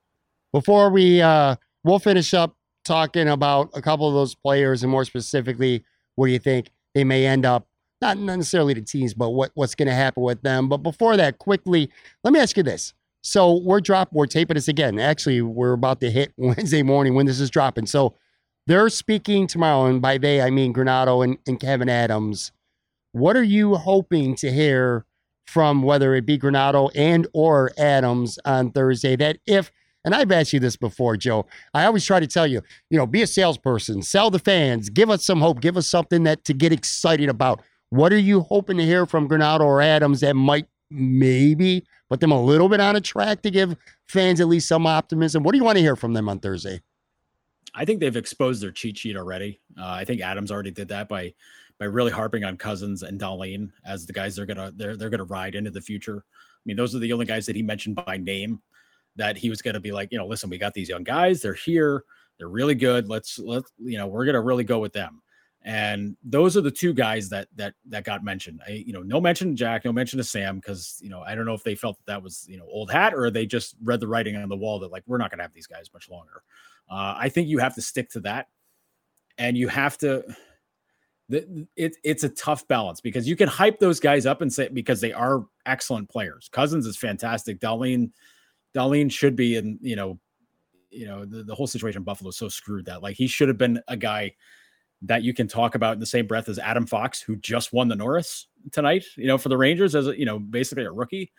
[0.52, 5.04] Before we uh we'll finish up talking about a couple of those players and more
[5.04, 5.84] specifically
[6.16, 7.66] where you think they may end up
[8.00, 10.68] not necessarily the teams, but what, what's going to happen with them.
[10.68, 11.90] But before that, quickly,
[12.24, 12.94] let me ask you this.
[13.22, 14.98] So we're drop, we're taping this again.
[14.98, 17.86] Actually, we're about to hit Wednesday morning when this is dropping.
[17.86, 18.14] So
[18.66, 22.52] they're speaking tomorrow, and by they I mean Granato and, and Kevyn Adams.
[23.12, 25.04] What are you hoping to hear
[25.46, 29.16] from whether it be Granato and or Adams on Thursday?
[29.16, 29.72] That if
[30.04, 31.46] and I've asked you this before, Joe.
[31.74, 35.10] I always try to tell you, you know, be a salesperson, sell the fans, give
[35.10, 37.60] us some hope, give us something that to get excited about.
[37.90, 42.32] What are you hoping to hear from Granato or Adams that might maybe put them
[42.32, 45.42] a little bit on a track to give fans at least some optimism?
[45.42, 46.80] What do you want to hear from them on Thursday?
[47.74, 49.60] I think they've exposed their cheat sheet already.
[49.78, 51.34] Uh, I think Adams already did that by
[51.78, 55.24] by really harping on Cozens and Dahlin as the guys they're gonna they're they're gonna
[55.24, 56.24] ride into the future.
[56.28, 58.60] I mean, those are the only guys that he mentioned by name
[59.16, 61.54] that he was gonna be like, you know, listen, we got these young guys, they're
[61.54, 62.04] here,
[62.38, 63.08] they're really good.
[63.08, 65.22] Let's let you know, we're gonna really go with them.
[65.62, 68.60] And those are the two guys that that that got mentioned.
[68.66, 71.34] I, you know, no mention to Jack, no mention to Sam, because you know I
[71.34, 73.76] don't know if they felt that that was you know old hat or they just
[73.82, 75.90] read the writing on the wall that like we're not going to have these guys
[75.92, 76.42] much longer.
[76.90, 78.48] Uh, I think you have to stick to that,
[79.38, 80.24] and you have to.
[81.32, 85.00] It, it's a tough balance because you can hype those guys up and say because
[85.00, 86.48] they are excellent players.
[86.50, 87.60] Cozens is fantastic.
[87.60, 88.10] Dahlin,
[88.74, 90.18] Dahlin should be in you know,
[90.90, 93.46] you know the, the whole situation in Buffalo is so screwed that like he should
[93.46, 94.34] have been a guy
[95.02, 97.88] that you can talk about in the same breath as Adam Fox, who just won
[97.88, 101.32] the Norris tonight, you know, for the Rangers as a, you know, basically a rookie.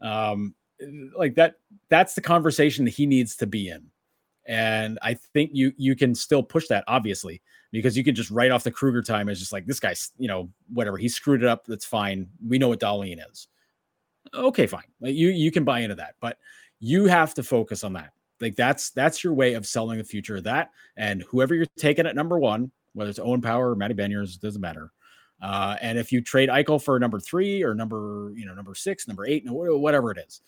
[0.00, 0.54] Um,
[1.16, 1.54] like that,
[1.88, 3.86] that's the conversation that he needs to be in.
[4.46, 8.50] And I think you you can still push that, obviously, because you can just write
[8.50, 11.48] off the Kruger time as just like this guy's, you know, whatever he screwed it
[11.48, 11.66] up.
[11.66, 12.28] That's fine.
[12.46, 13.48] We know what Dahlin is.
[14.34, 14.84] Okay, fine.
[15.00, 16.38] Like you you can buy into that, but
[16.80, 18.12] you have to focus on that.
[18.40, 20.70] Like that's that's your way of selling the future of that.
[20.96, 24.60] And whoever you're taking at number one, whether it's Owen Power or Matty Beniers, doesn't
[24.60, 24.92] matter.
[25.42, 29.08] Uh, and if you trade Eichel for number three or number, you know, number six,
[29.08, 30.42] number eight, whatever it is,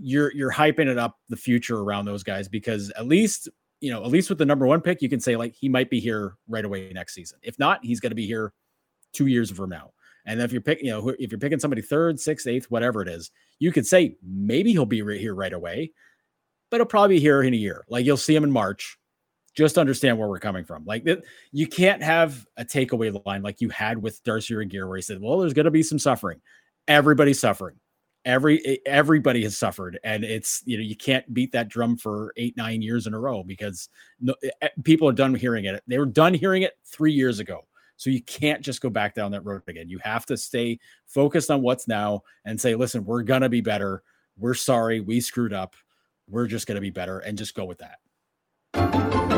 [0.00, 3.48] you're you're hyping it up the future around those guys because at least
[3.80, 5.90] you know at least with the number one pick you can say like he might
[5.90, 7.38] be here right away next season.
[7.42, 8.52] If not, he's going to be here
[9.12, 9.92] two years from now.
[10.26, 13.08] And if you're picking, you know, if you're picking somebody third, sixth, eighth, whatever it
[13.08, 15.92] is, you could say maybe he'll be right here right away,
[16.70, 17.84] but he'll probably be here in a year.
[17.88, 18.98] Like you'll see him in March.
[19.54, 20.84] Just understand where we're coming from.
[20.84, 21.08] Like
[21.50, 25.20] you can't have a takeaway line like you had with Darcy Regier, where he said,
[25.20, 26.40] "Well, there's going to be some suffering.
[26.86, 27.76] Everybody's suffering
[28.28, 32.54] every everybody has suffered and it's you know you can't beat that drum for eight
[32.58, 33.88] nine years in a row because
[34.20, 34.34] no,
[34.84, 35.82] people are done hearing it.
[35.86, 37.66] They were done hearing it three years ago.
[37.96, 39.88] So you can't just go back down that road again.
[39.88, 44.02] You have to stay focused on what's now and say listen we're gonna be better.
[44.36, 45.00] We're sorry.
[45.00, 45.74] We screwed up.
[46.28, 49.37] We're just gonna be better and just go with that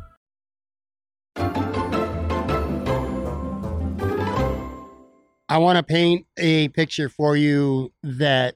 [5.51, 8.55] I want to paint a picture for you that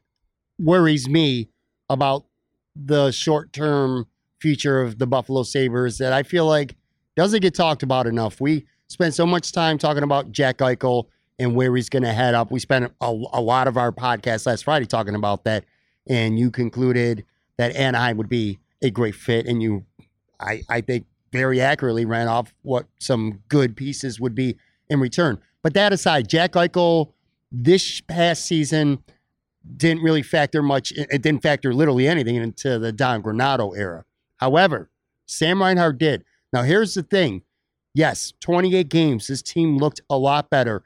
[0.57, 1.49] worries me
[1.89, 2.23] about
[2.73, 4.07] the short term
[4.39, 6.77] future of the Buffalo Sabres that I feel like
[7.17, 8.39] doesn't get talked about enough.
[8.39, 12.33] We spent so much time talking about Jack Eichel and where he's going to head
[12.33, 12.49] up.
[12.49, 15.65] We spent a, a lot of our podcast last Friday talking about that,
[16.07, 17.25] and you concluded
[17.57, 19.83] that Anaheim would be a great fit, and you,
[20.39, 24.55] I, I think, very accurately ran off what some good pieces would be
[24.89, 25.41] in return.
[25.65, 27.11] But that aside, Jack Eichel
[27.51, 28.99] this past season
[29.77, 30.91] didn't really factor much.
[30.91, 34.05] It didn't factor literally anything into the Don Granato era.
[34.37, 34.91] However,
[35.25, 36.23] Sam Reinhart did.
[36.53, 37.41] Now, here's the thing.
[37.95, 39.25] Yes, 28 games.
[39.25, 40.83] This team looked a lot better.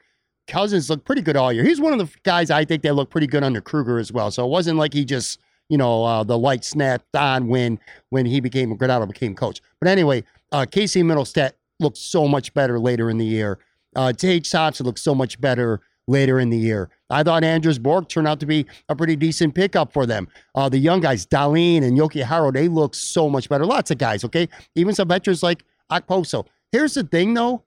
[0.48, 1.62] Cozens looked pretty good all year.
[1.62, 4.30] He's one of the guys I think that looked pretty good under Krueger as well.
[4.30, 8.24] So it wasn't like he just, you know, uh, the light snapped on when when
[8.24, 9.60] he became Granato became coach.
[9.78, 13.58] But anyway, uh, Casey Mittelstadt looked so much better later in the year.
[13.96, 16.90] Uh, Tage Thompson looks so much better later in the year.
[17.08, 20.28] I thought Anders Bjork turned out to be a pretty decent pickup for them.
[20.54, 23.64] Uh, the young guys, Dahlin and Jokiharju, they look so much better.
[23.64, 24.48] Lots of guys, okay?
[24.74, 26.46] Even some veterans like Okposo.
[26.72, 27.64] Here's the thing, though.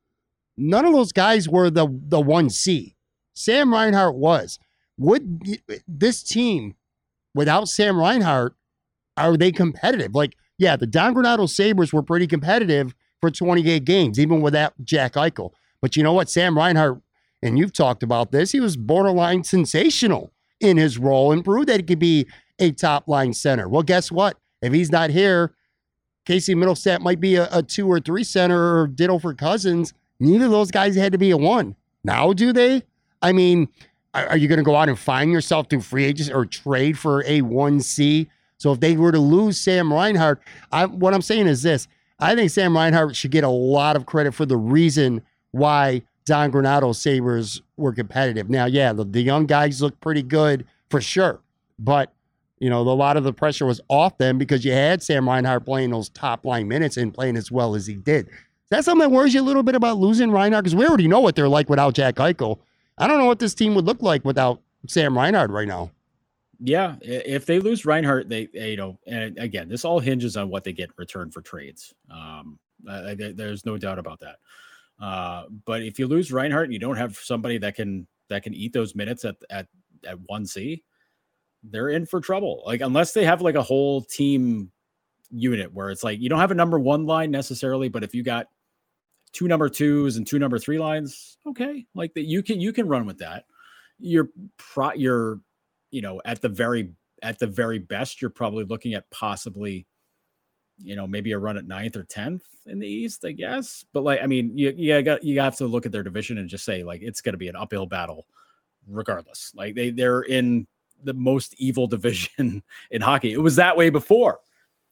[0.56, 2.96] None of those guys were the the one C.
[3.34, 4.60] Sam Reinhart was.
[4.98, 6.76] Would this team,
[7.34, 8.56] without Sam Reinhart,
[9.18, 10.14] are they competitive?
[10.14, 15.14] Like, yeah, the Don Granato Sabres were pretty competitive for 28 games, even without Jack
[15.14, 15.52] Eichel.
[15.84, 16.30] But you know what?
[16.30, 17.02] Sam Reinhart,
[17.42, 21.82] and you've talked about this, he was borderline sensational in his role and proved that
[21.82, 22.26] he could be
[22.58, 23.68] a top line center.
[23.68, 24.38] Well, guess what?
[24.62, 25.54] If he's not here,
[26.26, 29.94] Casey Mittelstadt might be a, a two or three center or ditto for Cozens.
[30.22, 31.76] Neither of those guys had to be a one.
[32.06, 32.84] Now, do they?
[33.22, 33.68] I mean,
[34.14, 36.98] are, are you going to go out and find yourself through free agents or trade
[36.98, 38.30] for a 1C?
[38.58, 40.42] So if they were to lose Sam Reinhart,
[40.72, 44.06] I, what I'm saying is this I think Sam Reinhart should get a lot of
[44.06, 48.50] credit for the reason why Don Granato Sabres were competitive.
[48.50, 51.40] Now, yeah, the, the young guys look pretty good for sure,
[51.80, 52.12] but
[52.60, 55.66] you know, a lot of the pressure was off them because you had Sam Reinhart
[55.66, 58.28] playing those top line minutes and playing as well as he did.
[58.28, 60.64] Is that something that worries you a little bit about losing Reinhart?
[60.64, 62.60] Because we already know what they're like without Jack Eichel.
[62.98, 65.92] I don't know what this team would look like without Sam Reinhart right now.
[66.60, 70.64] Yeah, if they lose Reinhart, they, you know, and again, this all hinges on what
[70.64, 71.94] they get in return for trades.
[72.10, 74.38] Um, uh, there's no doubt about that.
[75.04, 78.54] Uh, but if you lose Reinhart and you don't have somebody that can that can
[78.54, 79.68] eat those minutes at at
[80.08, 80.82] at one C,
[81.62, 82.64] they're in for trouble.
[82.66, 84.72] Like unless they have like a whole team
[85.30, 88.24] unit where it's like you don't have a number one line necessarily, but if you
[88.24, 88.48] got
[89.34, 92.88] two number twos and two number three lines, okay, like that you can you can
[92.88, 93.44] run with that.
[94.00, 95.42] You're pro you're
[95.92, 99.86] you know at the very at the very best, you're probably looking at possibly
[100.78, 103.86] you know, maybe a run at ninth or tenth in the East, I guess.
[103.94, 106.50] But like, I mean, you you got you have to look at their division and
[106.50, 108.26] just say like it's going to be an uphill battle,
[108.88, 109.52] regardless.
[109.56, 110.68] Like they they're in
[111.04, 113.34] the most evil division in hockey.
[113.34, 114.40] It was that way before,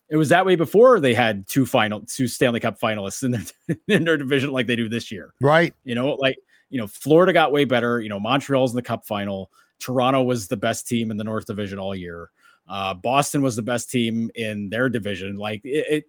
[0.10, 3.78] It was that way before they had two final two Stanley Cup finalists in their
[3.88, 5.34] in their division like they do this year.
[5.42, 5.74] Right.
[5.84, 6.38] You know, like
[6.70, 8.00] you know, Florida got way better.
[8.00, 9.52] You know, Montreal's in the Cup final.
[9.80, 12.30] Toronto was the best team in the North Division all year.
[12.72, 15.36] Uh, Boston was the best team in their division.
[15.36, 16.04] Like it, it,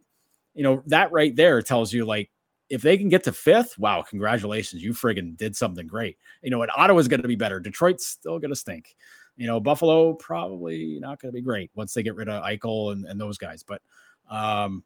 [0.55, 2.31] you know, that right there tells you like
[2.71, 6.19] if they can get to fifth, wow, congratulations, you friggin' did something great.
[6.41, 7.59] You know, and Ottawa's going to be better.
[7.59, 8.95] Detroit's still going to stink.
[9.37, 12.93] You know, Buffalo probably not going to be great once they get rid of Eichel
[12.93, 13.65] and, and those guys.
[13.65, 13.83] But,
[14.31, 14.85] um,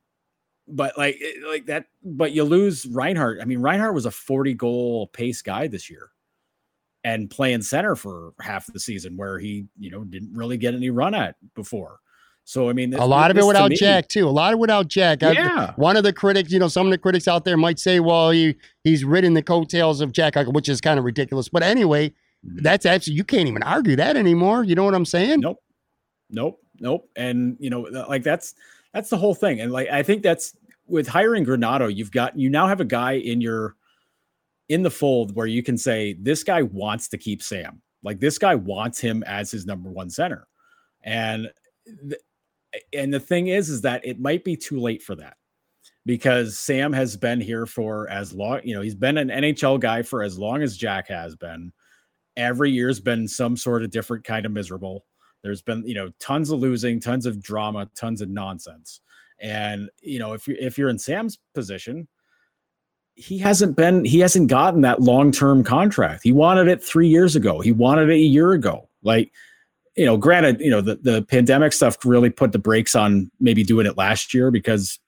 [0.66, 3.40] but like like that, but you lose Reinhart.
[3.42, 6.10] I mean, Reinhart was a 40 goal pace guy this year
[7.06, 10.90] and playing center for half the season where he, you know, didn't really get any
[10.90, 12.00] run at before.
[12.42, 14.28] So I mean, a lot of it without me, Jack too.
[14.28, 15.22] A lot of it without Jack.
[15.22, 15.70] Yeah.
[15.70, 18.00] I, one of the critics, you know, some of the critics out there might say,
[18.00, 22.10] "Well, he he's ridden the coattails of Jack which is kind of ridiculous." But anyway,
[22.10, 22.62] mm-hmm.
[22.62, 24.64] that's actually you can't even argue that anymore.
[24.64, 25.40] You know what I'm saying?
[25.40, 25.62] Nope,
[26.30, 27.08] nope, nope.
[27.16, 28.54] And you know, like that's
[28.92, 29.60] that's the whole thing.
[29.60, 33.12] And like I think that's with hiring Granato, you've got you now have a guy
[33.12, 33.76] in your
[34.68, 37.82] in the fold where you can say this guy wants to keep Sam.
[38.02, 40.46] Like this guy wants him as his number one center.
[41.02, 41.50] And
[42.08, 42.20] th-
[42.92, 45.36] and the thing is is that it might be too late for that
[46.04, 50.02] because Sam has been here for as long, you know, he's been an NHL guy
[50.02, 51.72] for as long as Jack has been.
[52.36, 55.06] Every year's been some sort of different kind of miserable.
[55.42, 59.00] There's been, you know, tons of losing, tons of drama, tons of nonsense.
[59.40, 62.08] And, you know, if you if you're in Sam's position,
[63.16, 66.22] he hasn't been he hasn't gotten that long-term contract.
[66.22, 67.60] He wanted it 3 years ago.
[67.60, 68.88] He wanted it a year ago.
[69.02, 69.32] Like
[69.96, 73.64] you know, granted, you know, the, the pandemic stuff really put the brakes on maybe
[73.64, 74.98] doing it last year because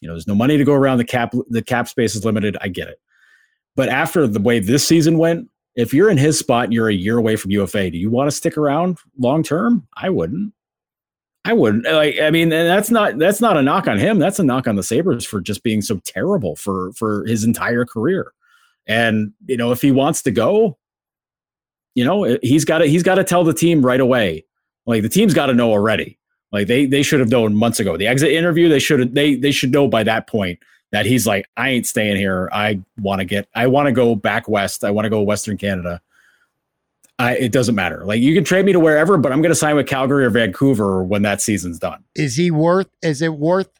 [0.00, 2.56] you know there's no money to go around the cap the cap space is limited.
[2.60, 3.00] I get it.
[3.74, 6.94] But after the way this season went, if you're in his spot and you're a
[6.94, 9.86] year away from UFA, do you want to stick around long term?
[9.96, 10.54] I wouldn't.
[11.46, 12.18] I wouldn't uh, like.
[12.20, 14.18] I mean, that's not that's not a knock on him.
[14.18, 17.84] That's a knock on the Sabres for just being so terrible for for his entire
[17.84, 18.32] career.
[18.88, 20.76] And you know, if he wants to go,
[21.94, 24.44] you know, eh, he's got to he's got to tell the team right away.
[24.86, 26.18] Like the team's got to know already.
[26.50, 27.96] Like they they should have known months ago.
[27.96, 30.58] The exit interview, they should they they should know by that point
[30.90, 32.48] that he's like, I ain't staying here.
[32.52, 34.82] I want to get I want to go back west.
[34.82, 36.00] I want to go Western Canada.
[37.18, 38.04] I, it doesn't matter.
[38.04, 40.30] Like you can trade me to wherever, but I'm going to sign with Calgary or
[40.30, 42.04] Vancouver when that season's done.
[42.14, 42.88] Is he worth?
[43.02, 43.70] Is it worth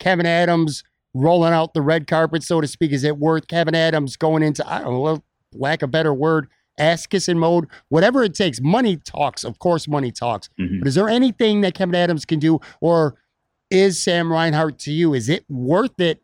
[0.00, 2.92] Kevyn Adams rolling out the red carpet, so to speak?
[2.92, 5.22] Is it worth Kevyn Adams going into I don't know,
[5.52, 8.58] lack of better word, ass kissing mode, whatever it takes?
[8.60, 10.48] Money talks, of course, money talks.
[10.58, 10.78] Mm-hmm.
[10.78, 13.16] But is there anything that Kevyn Adams can do, or
[13.70, 15.12] is Sam Reinhart to you?
[15.12, 16.22] Is it worth it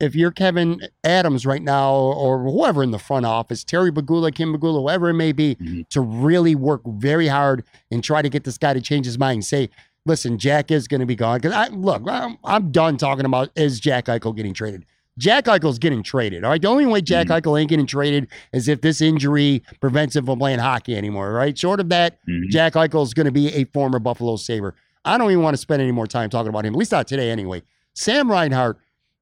[0.00, 4.56] if you're Kevyn Adams right now, or whoever in the front office, Terry Pegula, Kim
[4.56, 5.82] Pegula, whoever it may be, mm-hmm.
[5.90, 9.44] to really work very hard and try to get this guy to change his mind.
[9.44, 9.68] Say,
[10.06, 11.38] listen, Jack is going to be gone.
[11.38, 14.86] Because I look, I'm, I'm, done talking about is Jack Eichel getting traded.
[15.18, 16.44] Jack Eichel's getting traded.
[16.44, 16.62] All right.
[16.62, 17.48] The only way Jack mm-hmm.
[17.48, 21.32] Eichel ain't getting traded is if this injury prevents him from playing hockey anymore.
[21.32, 21.56] Right.
[21.56, 22.48] Short of that, mm-hmm.
[22.48, 24.74] Jack Eichel is going to be a former Buffalo Sabre.
[25.04, 27.06] I don't even want to spend any more time talking about him, at least not
[27.06, 27.62] today anyway.
[27.94, 28.78] Sam Reinhart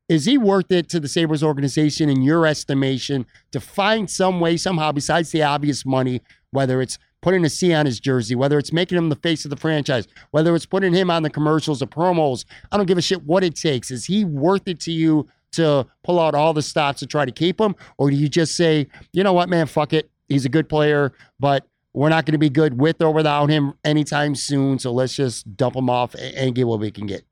[0.09, 4.57] is he worth it to the Sabres organization, in your estimation, to find some way,
[4.57, 8.73] somehow, besides the obvious money, whether it's putting a C on his jersey, whether it's
[8.73, 11.87] making him the face of the franchise, whether it's putting him on the commercials or
[11.87, 12.45] promos?
[12.73, 13.91] I don't give a shit what it takes.
[13.91, 17.33] Is he worth it to you to pull out all the stops to try to
[17.33, 17.75] keep him?
[17.99, 20.11] Or do you just say, you know what, man, fuck it.
[20.29, 23.75] He's a good player, but we're not going to be good with or without him
[23.85, 24.79] anytime soon.
[24.79, 27.25] So let's just dump him off and get what we can get.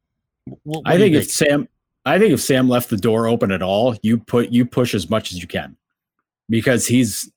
[0.44, 1.68] What, what I think, think if Sam
[2.06, 5.10] I think if Sam left the door open at all, you put you push as
[5.10, 5.76] much as you can
[6.48, 7.30] because he's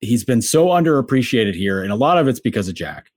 [0.00, 3.12] he's been so underappreciated here, and a lot of it's because of Jack,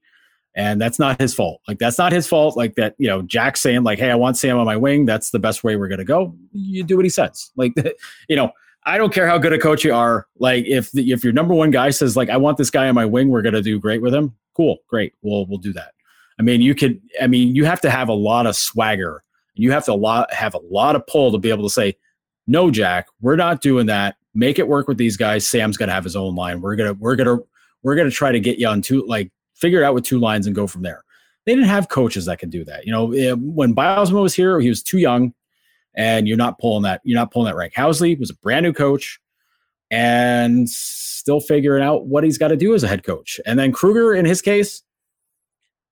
[0.54, 1.60] and that's not his fault.
[1.66, 2.56] Like that's not his fault.
[2.56, 5.30] Like that, you know, Jack saying like, "Hey, I want Sam on my wing." That's
[5.30, 6.36] the best way we're gonna go.
[6.52, 7.50] You do what he says.
[7.56, 7.72] Like,
[8.28, 8.52] you know,
[8.84, 10.28] I don't care how good a coach you are.
[10.38, 12.94] Like if the, if your number one guy says like, "I want this guy on
[12.94, 14.36] my wing," we're gonna do great with him.
[14.56, 15.14] Cool, great.
[15.22, 15.94] We'll we'll do that.
[16.38, 17.00] I mean, you could.
[17.20, 19.24] I mean, you have to have a lot of swagger
[19.54, 21.96] you have to lot, have a lot of pull to be able to say,
[22.46, 24.16] no, Jack, we're not doing that.
[24.34, 25.46] Make it work with these guys.
[25.46, 26.60] Sam's gonna have his own line.
[26.60, 27.38] We're gonna we're gonna
[27.82, 30.46] we're gonna try to get you on two like figure it out with two lines
[30.46, 31.04] and go from there.
[31.44, 32.86] They didn't have coaches that could do that.
[32.86, 35.34] You know, eh, when Bylsma was here, he was too young,
[35.94, 37.00] and you're not pulling that.
[37.04, 37.74] You're not pulling that rank.
[37.74, 39.20] Housley was a brand new coach,
[39.90, 43.38] and still figuring out what he's got to do as a head coach.
[43.44, 44.82] And then Krueger, in his case,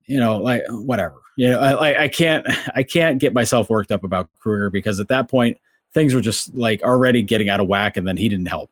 [0.07, 1.17] you know, like whatever.
[1.41, 5.09] You know, I, I can't I can't get myself worked up about Krueger because at
[5.09, 5.57] that point
[5.95, 8.71] things were just like already getting out of whack, and then he didn't help.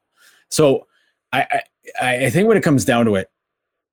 [0.50, 0.86] So
[1.32, 1.62] I
[1.98, 3.30] I, I think when it comes down to it,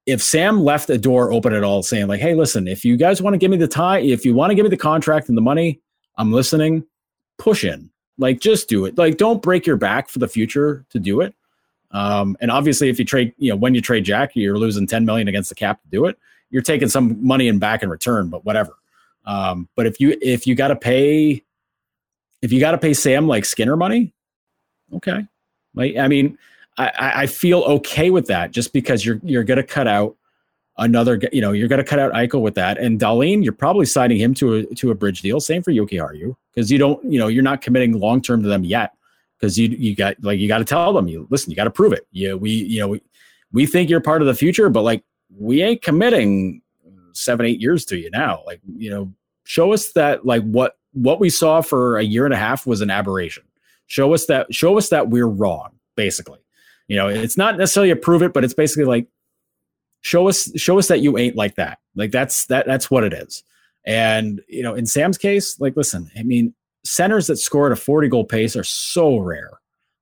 [0.06, 3.22] if Sam left a door open at all, saying like, "Hey, listen, if you guys
[3.22, 5.38] want to give me the tie, if you want to give me the contract and
[5.38, 5.80] the money,
[6.18, 6.84] I'm listening.
[7.38, 7.90] Push in.
[8.18, 8.98] Like just do it.
[8.98, 11.34] Like don't break your back for the future to do it.
[11.92, 15.06] Um, and obviously, if you trade, you know, when you trade Jack, you're losing 10
[15.06, 16.20] million against the cap to do it.
[16.50, 18.74] You're taking some money in back in return, but whatever.
[19.26, 21.44] Um, but if you if you got to pay,
[22.42, 24.14] if you got to pay Sam like Skinner money,
[24.94, 25.26] okay.
[25.74, 26.38] Like I mean,
[26.78, 30.16] I, I feel okay with that just because you're you're going to cut out
[30.78, 31.20] another.
[31.32, 34.18] You know, you're going to cut out Eichel with that, and Dahlin, you're probably signing
[34.18, 35.40] him to a to a bridge deal.
[35.40, 38.64] Same for Jokiharju because you don't, you know, you're not committing long term to them
[38.64, 38.94] yet
[39.40, 41.72] because you you got like you got to tell them you listen, you got to
[41.72, 42.08] prove it.
[42.12, 43.02] Yeah, we you know we
[43.52, 45.04] we think you're part of the future, but like
[45.38, 46.62] we ain't committing
[47.14, 48.44] seven eight years to you now.
[48.46, 49.14] Like you know,
[49.44, 52.82] show us that like what what we saw for a year and a half was
[52.82, 53.44] an aberration.
[53.88, 55.72] Show us that show us that we're wrong.
[55.96, 56.40] Basically,
[56.88, 59.08] you know, it's not necessarily a prove it, but it's basically like
[60.02, 61.80] show us show us that you ain't like that.
[61.96, 63.44] Like that's that that's what it is.
[63.86, 67.76] And you know, in Sam's case, like listen, I mean, centers that score at a
[67.76, 69.60] 40 goal pace are so rare.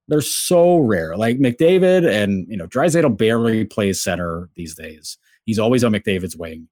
[0.08, 1.16] They're so rare.
[1.16, 5.18] Like McDavid and you know, Draisaitl barely plays center these days.
[5.46, 6.68] He's always on McDavid's wing.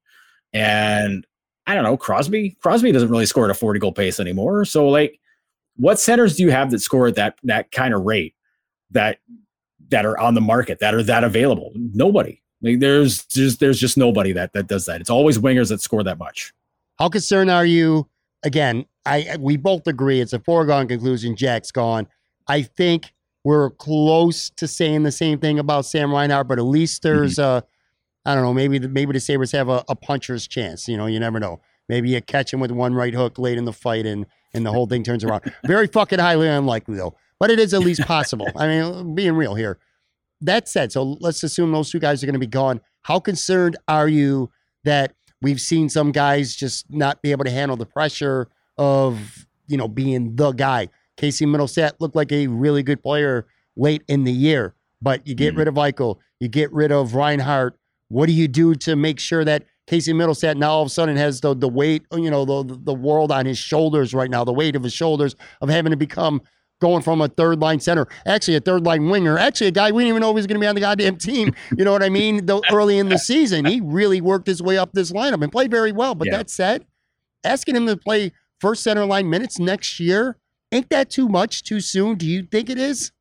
[0.53, 1.26] And
[1.67, 2.57] I don't know, Crosby.
[2.61, 4.65] Crosby doesn't really score at a 40 goal pace anymore.
[4.65, 5.19] So like
[5.76, 8.36] what centers do you have that score at that that kind of rate
[8.91, 9.19] that
[9.89, 11.72] that are on the market that are that available?
[11.76, 12.41] Nobody.
[12.61, 15.01] Like there's just there's just nobody that that does that.
[15.01, 16.53] It's always wingers that score that much.
[16.99, 18.07] How concerned are you?
[18.43, 21.36] Again, I we both agree it's a foregone conclusion.
[21.36, 22.07] Jack's gone.
[22.47, 23.13] I think
[23.43, 27.57] we're close to saying the same thing about Sam Reinhart, but at least there's mm-hmm.
[27.57, 27.63] a
[28.26, 30.88] I don't know, maybe the, maybe the Sabres have a, a, puncher's chance.
[30.88, 31.59] You know, you never know.
[31.89, 34.72] Maybe you catch him with one right hook late in the fight and and the
[34.72, 35.51] whole thing turns around.
[35.65, 38.47] Very fucking highly unlikely though, but it is at least possible.
[38.55, 39.80] I mean, being real here.
[40.41, 42.82] That said, so let's assume those two guys are going to be gone.
[43.03, 44.51] How concerned are you
[44.84, 48.47] that we've seen some guys just not be able to handle the pressure
[48.78, 50.89] of you know being the guy?
[51.17, 55.53] Casey Mittelstadt looked like a really good player late in the year, but you get
[55.53, 55.59] mm.
[55.59, 57.78] rid of Eichel, you get rid of Reinhart.
[58.12, 61.16] What do you do to make sure that Casey Mittelstadt now all of a sudden
[61.16, 64.53] has the the weight, you know, the the world on his shoulders right now, the
[64.53, 66.41] weight of his shoulders of having to become
[66.82, 70.03] going from a third line center, actually a third line winger, actually a guy we
[70.03, 71.53] didn't even know he was going to be on the goddamn team.
[71.78, 72.45] You know what I mean?
[72.45, 75.72] Though early in the season, he really worked his way up this lineup and played
[75.72, 76.16] very well.
[76.16, 76.38] But yeah.
[76.38, 76.86] that said,
[77.43, 80.38] asking him to play first center line minutes next year,
[80.72, 82.16] ain't that too much too soon?
[82.16, 83.12] Do you think it is?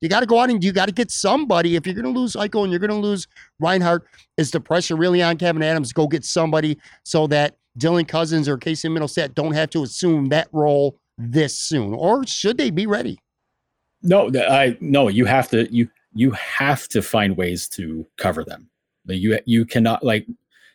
[0.00, 1.76] You got to go out and you got to get somebody.
[1.76, 3.26] If you're going to lose Eichel and you're going to lose
[3.58, 5.92] Reinhart, is the pressure really on Kevyn Adams?
[5.92, 10.48] Go get somebody so that Dylan Cozens or Casey Mittelstadt don't have to assume that
[10.52, 13.18] role this soon, or should they be ready?
[14.02, 15.08] No, I no.
[15.08, 18.68] You have to you you have to find ways to cover them.
[19.06, 20.26] You you cannot like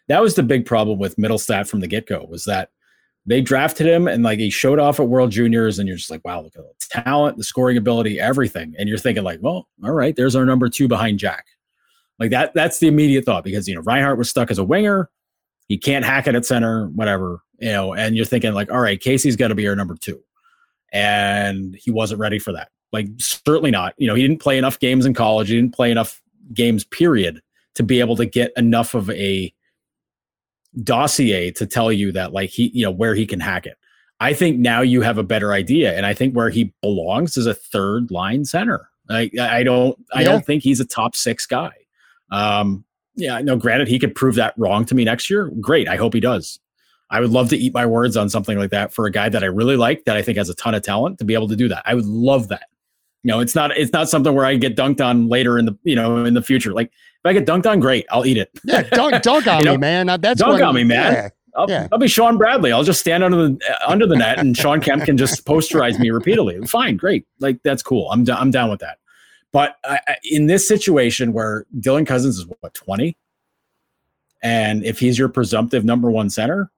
[0.07, 2.71] that was the big problem with Mittelstadt from the get go was that
[3.25, 6.25] they drafted him and like he showed off at World Juniors, and you're just like,
[6.25, 9.91] wow, look at the talent, the scoring ability, everything, and you're thinking like, well, all
[9.91, 11.45] right, there's our number two behind Jack.
[12.19, 15.09] Like that, that's the immediate thought because you know Reinhart was stuck as a winger,
[15.67, 18.99] he can't hack it at center, whatever, you know, and you're thinking like, all right,
[18.99, 20.21] Casey's got to be our number two
[20.91, 22.69] and he wasn't ready for that.
[22.91, 23.93] Like certainly not.
[23.97, 25.49] You know, he didn't play enough games in college.
[25.49, 26.21] He didn't play enough
[26.53, 27.41] games, period,
[27.75, 29.53] to be able to get enough of a
[30.83, 33.77] dossier to tell you that like he, you know, where he can hack it.
[34.19, 37.47] I think now you have a better idea, and I think where he belongs is
[37.47, 38.87] a third line center.
[39.09, 41.71] I, I don't, I don't think he's a top six guy.
[42.31, 43.57] Um, yeah, no.
[43.57, 45.51] Granted, he could prove that wrong to me next year.
[45.59, 46.59] Great, I hope he does.
[47.09, 49.43] I would love to eat my words on something like that for a guy that
[49.43, 51.57] I really like, that I think has a ton of talent to be able to
[51.57, 51.83] do that.
[51.85, 52.67] I would love that.
[53.23, 55.77] You know, it's not it's not something where I get dunked on later in the
[55.83, 56.73] you know in the future.
[56.73, 56.91] Like
[57.23, 58.49] if I get dunked on, great, I'll eat it.
[58.63, 60.07] Yeah, dunk, dunk on me, man.
[60.07, 61.13] That's dunk on me, man.
[61.13, 61.29] Yeah.
[61.55, 61.87] I'll, yeah.
[61.91, 62.71] I'll, be Shawn Bradley.
[62.71, 66.09] I'll just stand under the under the net, and Shawn Kemp can just posterize me
[66.09, 66.65] repeatedly.
[66.65, 68.09] Fine, great, like that's cool.
[68.09, 68.97] I'm I'm down with that.
[69.51, 73.17] But I, in this situation where Dylan Cozens is what 20,
[74.41, 76.71] and if he's your presumptive number one center,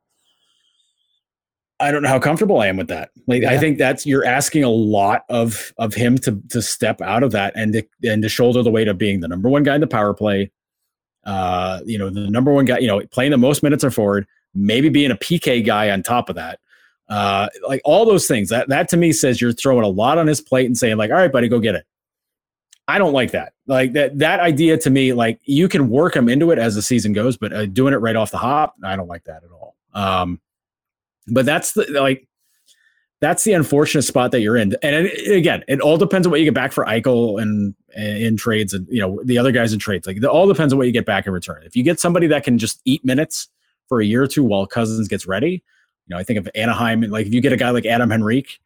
[1.84, 3.11] I don't know how comfortable I am with that.
[3.27, 3.51] Like yeah.
[3.51, 7.31] I think that's you're asking a lot of of him to to step out of
[7.31, 9.81] that and to, and to shoulder the weight of being the number one guy in
[9.81, 10.51] the power play.
[11.25, 14.27] Uh, you know, the number one guy, you know, playing the most minutes are forward,
[14.53, 16.59] maybe being a PK guy on top of that.
[17.09, 18.49] Uh, like all those things.
[18.49, 21.11] That that to me says you're throwing a lot on his plate and saying like,
[21.11, 21.86] "All right, buddy, go get it."
[22.88, 23.53] I don't like that.
[23.67, 26.81] Like that that idea to me, like you can work him into it as the
[26.81, 29.51] season goes, but uh, doing it right off the hop, I don't like that at
[29.51, 29.75] all.
[29.93, 30.41] Um,
[31.28, 32.28] but that's the like
[33.24, 34.76] that's the unfortunate spot that you're in.
[34.84, 38.36] And it, again, it all depends on what you get back for Eichel and, in
[38.36, 40.07] trades and you know the other guys in trades.
[40.07, 41.63] Like it all depends on what you get back in return.
[41.63, 43.47] If you get somebody that can just eat minutes
[43.88, 45.61] for a year or two while Cozens gets ready, You
[46.09, 48.59] know, I think of Anaheim, like if you get a guy like Adam Henrique,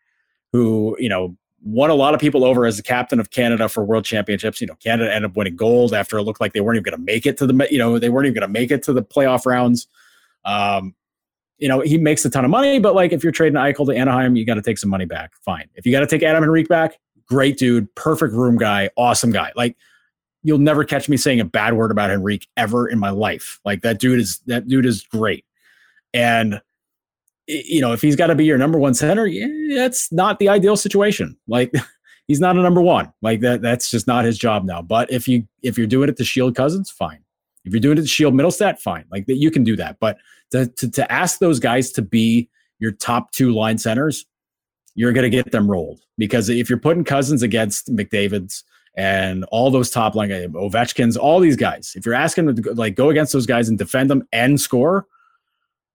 [0.53, 3.83] who you know won a lot of people over as the captain of Canada for
[3.83, 4.61] World Championships.
[4.61, 6.97] You know, Canada ended up winning gold after it looked like they weren't even going
[6.97, 8.93] to make it to the you know they weren't even going to make it to
[8.93, 9.87] the playoff rounds.
[10.45, 10.95] Um,
[11.57, 13.97] you know, he makes a ton of money, but like if you're trading Eichel to
[13.97, 15.31] Anaheim, you got to take some money back.
[15.43, 15.69] Fine.
[15.75, 19.51] If you got to take Adam Henrique back, great dude, perfect room guy, awesome guy.
[19.55, 19.75] Like
[20.43, 23.59] you'll never catch me saying a bad word about Henrique ever in my life.
[23.65, 25.45] Like that dude is that dude is great.
[26.13, 26.61] And
[27.47, 30.49] you know, if he's got to be your number one center, yeah, that's not the
[30.49, 31.37] ideal situation.
[31.47, 31.73] Like
[32.27, 33.11] he's not a number one.
[33.21, 34.81] Like that that's just not his job now.
[34.81, 37.19] But if you if you're doing it to shield Cozens, fine.
[37.65, 39.05] If you're doing it to shield Mittelstadt, fine.
[39.11, 39.99] Like that you can do that.
[39.99, 40.17] But
[40.51, 44.25] to to, to ask those guys to be your top two line centers,
[44.95, 48.63] you're going to get them rolled because if you're putting Cozens against McDavid's
[48.95, 52.73] and all those top line guys, Ovechkins, all these guys, if you're asking them to
[52.73, 55.05] like go against those guys and defend them and score,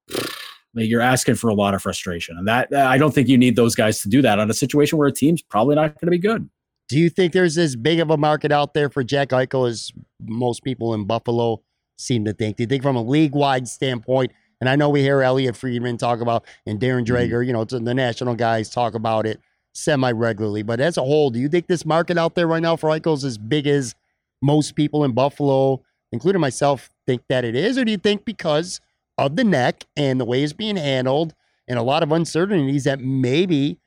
[0.74, 2.38] you're asking for a lot of frustration.
[2.38, 4.98] And that I don't think you need those guys to do that on a situation
[4.98, 6.48] where a team's probably not going to be good.
[6.88, 9.92] Do you think there's as big of a market out there for Jack Eichel as
[10.20, 11.62] most people in Buffalo
[11.96, 12.56] seem to think?
[12.56, 14.32] Do you think from a league wide standpoint?
[14.62, 17.16] And I know we hear Elliotte Friedman talk about and Darren mm-hmm.
[17.16, 17.42] Mm-hmm.
[17.42, 19.40] you know, the national guys talk about it
[19.72, 20.62] semi regularly.
[20.62, 23.16] But as a whole, do you think this market out there right now for Eichel
[23.16, 23.96] is as big as
[24.40, 25.82] most people in Buffalo,
[26.12, 27.76] including myself, think that it is?
[27.76, 28.80] Or do you think because
[29.18, 31.34] of the neck and the way it's being handled
[31.66, 33.78] and a lot of uncertainties that maybe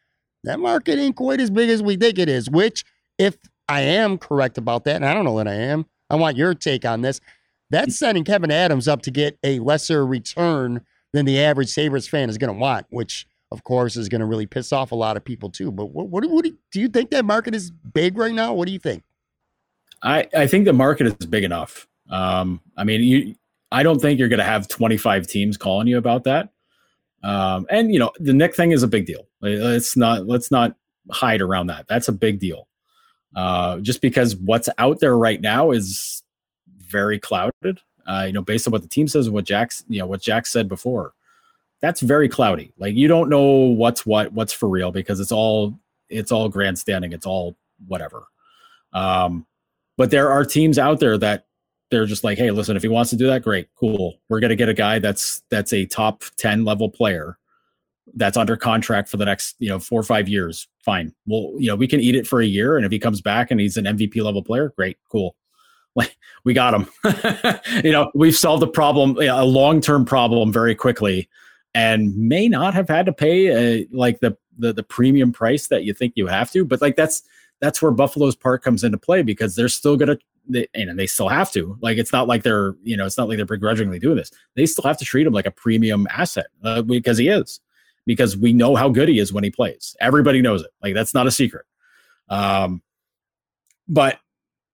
[0.44, 2.84] that market ain't quite as big as we think it is, which
[3.18, 3.38] if
[3.70, 6.54] I am correct about that, and I don't know that I am, I want your
[6.54, 7.22] take on this.
[7.70, 10.82] That's setting Kevyn Adams up to get a lesser return
[11.14, 14.26] than the average Sabres fan is going to want, which of course, is going to
[14.26, 15.72] really piss off a lot of people too.
[15.72, 18.54] But what, what, what do, do you think that market is big right now?
[18.54, 19.04] What do you think?
[20.04, 21.88] I, I think the market is big enough.
[22.10, 23.36] Um, I mean, you,
[23.72, 26.50] I don't think you're going to have 25 teams calling you about that.
[27.24, 29.28] Um, and you know, the Nick thing is a big deal.
[29.42, 30.76] Let's not let's not
[31.10, 31.88] hide around that.
[31.88, 32.68] That's a big deal.
[33.36, 36.22] Uh, just because what's out there right now is
[36.88, 37.82] very clouded.
[38.08, 40.22] Uh, you know, based on what the team says and what Jack's, you know, what
[40.22, 41.14] Jack said before
[41.82, 42.72] that's very cloudy.
[42.78, 45.78] Like you don't know what's what, what's for real because it's all
[46.10, 47.14] it's all grandstanding.
[47.14, 47.56] It's all
[47.88, 48.24] whatever.
[48.94, 49.46] Um,
[49.98, 51.46] but there are teams out there that
[51.92, 54.20] they're just like, hey, listen, if he wants to do that, great, cool.
[54.30, 57.38] We're gonna get a guy that's that's a top ten level player
[58.16, 60.68] that's under contract for the next you know four or five years.
[60.84, 61.14] Fine.
[61.28, 63.52] Well, you know we can eat it for a year, and if he comes back
[63.52, 65.36] and he's an MVP level player, great, cool.
[66.46, 66.88] We got him.
[67.84, 71.28] you know, we've solved a problem, a long term problem very quickly
[71.76, 73.48] and may not have had to pay
[73.82, 76.64] a, like the, the the premium price that you think you have to.
[76.64, 77.22] But like that's
[77.60, 80.18] that's where Buffalo's part comes into play because they're still gonna
[80.48, 81.78] they, and they still have to.
[81.82, 84.32] Like it's not like they're you know it's not like they're begrudgingly doing this.
[84.56, 87.60] They still have to treat him like a premium asset uh, because he is
[88.06, 89.98] because we know how good he is when he plays.
[90.00, 90.72] Everybody knows it.
[90.82, 91.66] Like that's not a secret.
[92.30, 92.82] Um,
[93.88, 94.20] but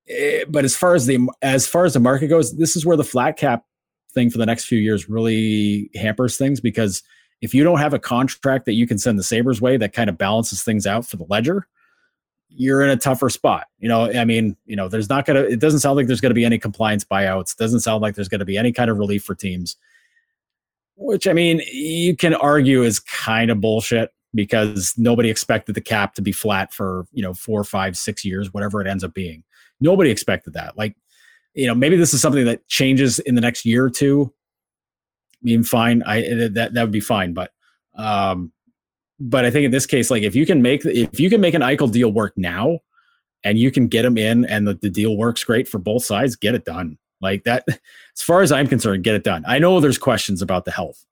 [0.08, 2.97] eh, but as far as the as far as the market goes, this is where
[2.97, 3.66] the flat cap
[4.14, 7.02] thing for the next few years really hampers things because
[7.41, 10.10] if you don't have a contract that you can send the Sabres way that kind
[10.10, 11.68] of balances things out for the ledger,
[12.49, 13.66] you're in a tougher spot.
[13.80, 16.36] You know, I mean, you know, there's not to, it doesn't sound like there's to
[16.36, 17.56] be any compliance buyouts.
[17.56, 19.76] Doesn't sound like there's to be any kind of relief for teams,
[20.95, 26.14] which I mean, you can argue is kind of bullshit because nobody expected the cap
[26.16, 29.43] to be flat for, you know, four, five, six years, whatever it ends up being.
[29.82, 30.77] Nobody expected that.
[30.77, 30.95] Like,
[31.53, 34.34] you know, maybe this is something that changes in the next year or two.
[35.36, 36.03] I mean, fine.
[36.03, 37.51] I that that would be fine, but
[37.95, 38.51] um,
[39.19, 41.53] but I think in this case, like if you can make if you can make
[41.53, 42.79] an Eichel deal work now,
[43.43, 46.36] and you can get him in, and the, the deal works great for both sides,
[46.36, 46.97] get it done.
[47.21, 49.43] Like that, as far as I'm concerned, get it done.
[49.47, 51.05] I know there's questions about the health,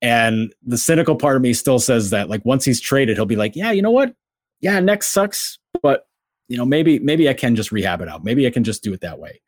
[0.00, 3.36] and the cynical part of me still says that like once he's traded, he'll be
[3.36, 4.14] like, yeah, you know what?
[4.60, 6.06] Yeah, next sucks, but
[6.52, 8.22] you know maybe maybe I can just rehab it out.
[8.22, 9.40] Maybe I can just do it that way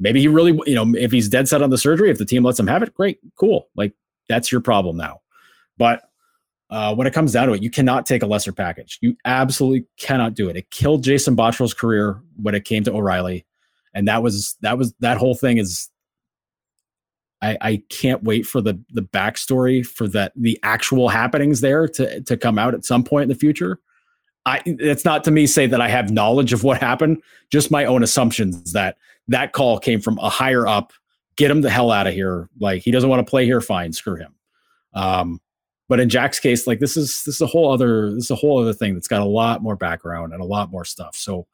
[0.00, 2.42] maybe he really, you know, if he's dead set on the surgery, if the team
[2.42, 3.68] lets him have it, great, cool.
[3.76, 3.92] Like
[4.28, 5.20] that's your problem now.
[5.76, 6.02] But
[6.70, 8.98] uh, when it comes down to it, you cannot take a lesser package.
[9.00, 10.56] You absolutely cannot do it.
[10.56, 13.44] It killed Jason Botterill's career when it came to O'Reilly,
[13.94, 15.88] and that was that was that whole thing is.
[17.42, 22.20] I, I can't wait for the the backstory for that the actual happenings there to
[22.20, 23.80] to come out at some point in the future.
[24.46, 27.84] I it's not to me say that I have knowledge of what happened, just my
[27.84, 28.96] own assumptions that
[29.28, 30.92] that call came from a higher up.
[31.36, 32.48] Get him the hell out of here.
[32.58, 33.60] Like he doesn't want to play here.
[33.60, 34.34] Fine, screw him.
[34.94, 35.40] Um,
[35.88, 38.36] but in Jack's case, like this is this is a whole other this is a
[38.36, 41.16] whole other thing that's got a lot more background and a lot more stuff.
[41.16, 41.46] So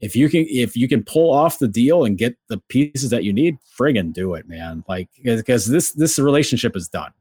[0.00, 3.24] if you can if you can pull off the deal and get the pieces that
[3.24, 4.84] you need, friggin' do it, man.
[4.88, 7.12] Like because this this relationship is done.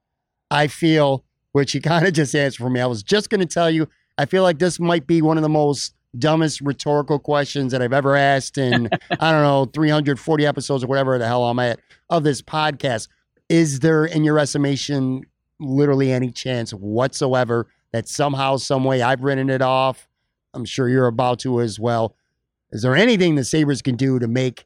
[0.52, 2.82] I feel which he kind of just answered for me.
[2.82, 3.88] I was just going to tell you,
[4.18, 7.94] I feel like this might be one of the most dumbest rhetorical questions that I've
[7.94, 8.90] ever asked in,
[9.20, 13.08] I don't know, 340 episodes or whatever the hell I'm at of this podcast.
[13.50, 15.24] Is there, in your estimation,
[15.60, 20.08] literally any chance whatsoever that somehow, some way I've written it off?
[20.54, 22.16] I'm sure you're about to as well.
[22.72, 24.66] Is there anything the Sabres can do to make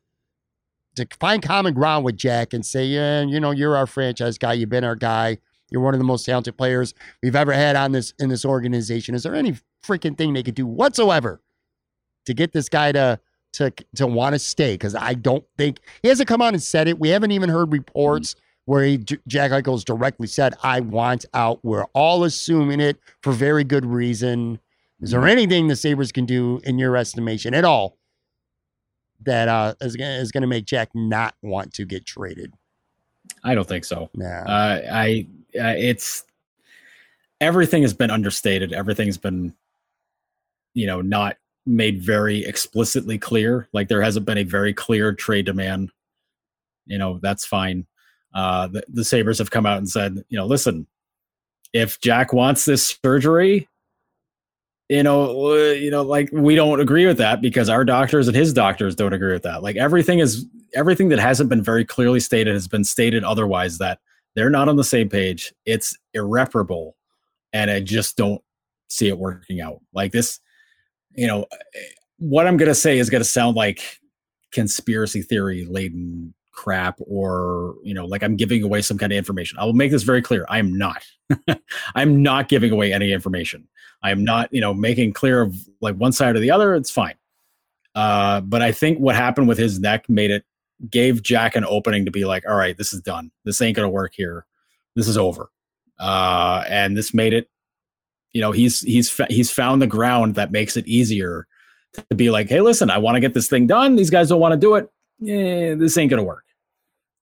[0.96, 4.54] to find common ground with Jack and say, yeah, you know, you're our franchise guy,
[4.54, 5.38] you've been our guy,
[5.72, 9.16] you're one of the most talented players we've ever had on this in this organization.
[9.16, 11.42] Is there any freaking thing they could do whatsoever
[12.26, 13.20] to get this guy to
[13.54, 14.74] to to want to stay?
[14.74, 17.00] Because I don't think he hasn't come out and said it.
[17.00, 21.86] We haven't even heard reports where he, Jack Eichel's directly said, "I want out." We're
[21.94, 24.60] all assuming it for very good reason.
[25.02, 27.98] Is there anything the Sabres can do, in your estimation, at all,
[29.24, 32.54] that uh, is, is going to make Jack not want to get traded?
[33.44, 34.10] I don't think so.
[34.14, 34.44] Yeah.
[34.44, 36.26] Uh, I uh, it's
[37.42, 38.74] everything has been understated.
[38.74, 39.54] Everything's been,
[40.74, 43.68] you know, not made very explicitly clear.
[43.74, 45.92] Like there hasn't been a very clear trade demand.
[46.86, 47.86] You know, that's fine.
[48.34, 50.88] Uh, the, the Sabres have come out and said, you know, listen,
[51.74, 53.68] if Jack wants this surgery,
[54.90, 58.54] you know, you know, like we don't agree with that because our doctors and his
[58.54, 59.62] doctors don't agree with that.
[59.62, 64.00] Like everything is everything that hasn't been very clearly stated has been stated otherwise that
[64.40, 65.54] they're not on the same page.
[65.66, 66.96] It's irreparable,
[67.52, 68.42] and I just don't
[68.90, 69.82] see it working out.
[69.92, 70.40] Like this,
[71.12, 71.46] you know,
[72.20, 74.00] what I'm gonna say is gonna sound like
[74.54, 79.60] conspiracy theory laden crap or you know like i'm giving away some kind of information.
[79.60, 80.46] I will make this very clear.
[80.48, 81.04] I am not.
[81.96, 83.68] I'm not giving away any information.
[84.04, 86.76] I am not you know making clear of like one side or the other.
[86.76, 87.16] It's fine.
[87.94, 90.46] Uh but i think what happened with his neck made it
[90.90, 93.90] gave jack an opening to be like all right this is done this ain't gonna
[93.90, 94.46] work here
[94.96, 95.50] this is over
[96.00, 97.50] uh and this made it
[98.32, 101.48] you know he's he's he's found the ground that makes it easier
[102.10, 104.40] to be like hey listen i want to get this thing done these guys don't
[104.40, 106.46] want to do it yeah, this ain't gonna work.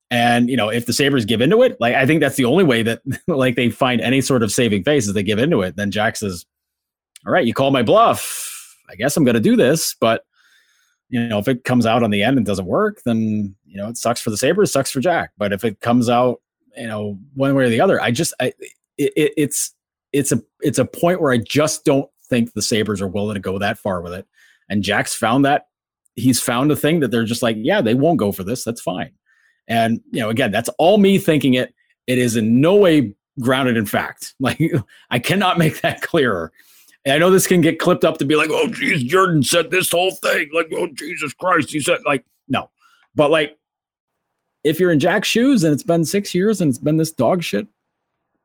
[0.09, 2.63] And you know, if the Sabres give into it, like I think that's the only
[2.63, 5.75] way that like they find any sort of saving face is they give into it.
[5.75, 6.45] Then Jack says,
[7.25, 8.75] All right, you call my bluff.
[8.89, 9.95] I guess I'm gonna do this.
[9.99, 10.23] But
[11.09, 13.87] you know, if it comes out on the end and doesn't work, then you know,
[13.87, 15.31] it sucks for the Sabres, sucks for Jack.
[15.37, 16.41] But if it comes out,
[16.75, 18.53] you know, one way or the other, I just I
[18.97, 19.73] it, it, it's
[20.13, 23.39] it's a it's a point where I just don't think the Sabres are willing to
[23.39, 24.27] go that far with it.
[24.69, 25.67] And Jack's found that
[26.15, 28.63] he's found a thing that they're just like, yeah, they won't go for this.
[28.63, 29.11] That's fine.
[29.67, 31.73] And you know, again, that's all me thinking it.
[32.07, 34.33] It is in no way grounded in fact.
[34.39, 34.61] Like
[35.09, 36.51] I cannot make that clearer.
[37.07, 39.71] And I know this can get clipped up to be like, oh, geez, Jordan said
[39.71, 40.49] this whole thing.
[40.53, 42.69] Like, oh, Jesus Christ, he said like, no.
[43.15, 43.57] But like,
[44.65, 47.43] if you're in Jack's shoes and it's been six years and it's been this dog
[47.43, 47.65] shit,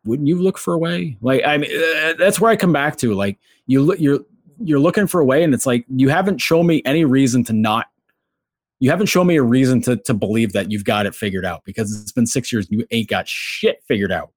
[0.04, 1.18] wouldn't you look for a way?
[1.20, 3.14] Like, I mean, uh, that's where I come back to.
[3.14, 3.36] Like,
[3.66, 4.20] you look, you're
[4.62, 7.52] you're looking for a way and it's like you haven't shown me any reason to
[7.52, 7.86] not
[8.78, 11.64] you haven't shown me a reason to to believe that you've got it figured out
[11.64, 14.30] because it's been six years you ain't got shit figured out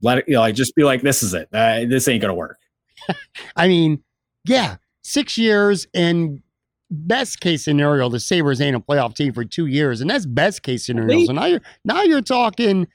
[0.00, 2.32] let it you know like just be like this is it uh, this ain't gonna
[2.32, 2.58] work
[3.56, 4.02] i mean
[4.44, 6.42] yeah six years and
[6.90, 10.62] best case scenario the sabres ain't a playoff team for two years and that's best
[10.62, 12.86] case scenario so now you're now you're talking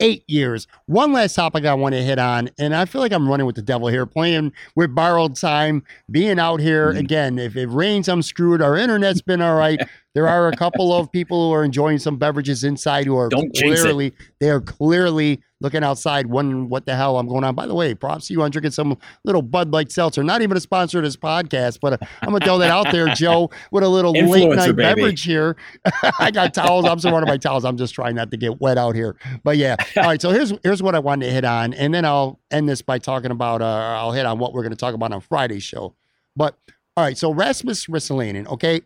[0.00, 0.66] eight years.
[0.86, 3.56] One last topic I want to hit on, and I feel like I'm running with
[3.56, 6.92] the devil here, playing with borrowed time, being out here.
[6.92, 6.98] Mm.
[6.98, 8.62] Again, if it rains, I'm screwed.
[8.62, 9.80] Our internet's been all right.
[10.16, 13.54] There are a couple of people who are enjoying some beverages inside who are Don't
[13.54, 17.54] clearly they are clearly looking outside, wondering what the hell I'm going on.
[17.54, 20.24] By the way, props to you on drinking some little Bud Light seltzer.
[20.24, 23.08] Not even a sponsor of this podcast, but uh, I'm gonna throw that out there,
[23.14, 24.94] Joe, with a little late night baby.
[24.94, 25.54] beverage here.
[26.18, 26.86] I got towels.
[26.86, 27.66] I'm surrounded by towels.
[27.66, 29.16] I'm just trying not to get wet out here.
[29.44, 30.22] But yeah, all right.
[30.22, 32.98] So here's here's what I wanted to hit on, and then I'll end this by
[32.98, 33.60] talking about.
[33.60, 35.94] Uh, I'll hit on what we're gonna talk about on Friday's show.
[36.34, 36.56] But
[36.96, 38.80] all right, so Rasmus Ristolainen, okay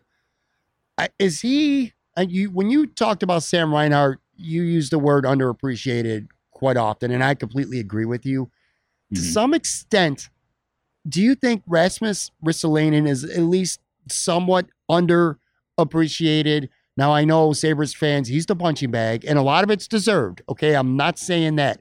[1.19, 1.93] is he?
[2.15, 7.11] And you when you talked about Sam Reinhart, you used the word underappreciated quite often,
[7.11, 8.45] and I completely agree with you.
[8.45, 9.15] Mm-hmm.
[9.15, 10.29] To some extent,
[11.07, 13.79] do you think Rasmus Ristolainen is at least
[14.09, 16.69] somewhat underappreciated?
[16.97, 20.41] Now I know Sabres fans, he's the punching bag, and a lot of it's deserved.
[20.49, 21.79] Okay, I'm not saying that.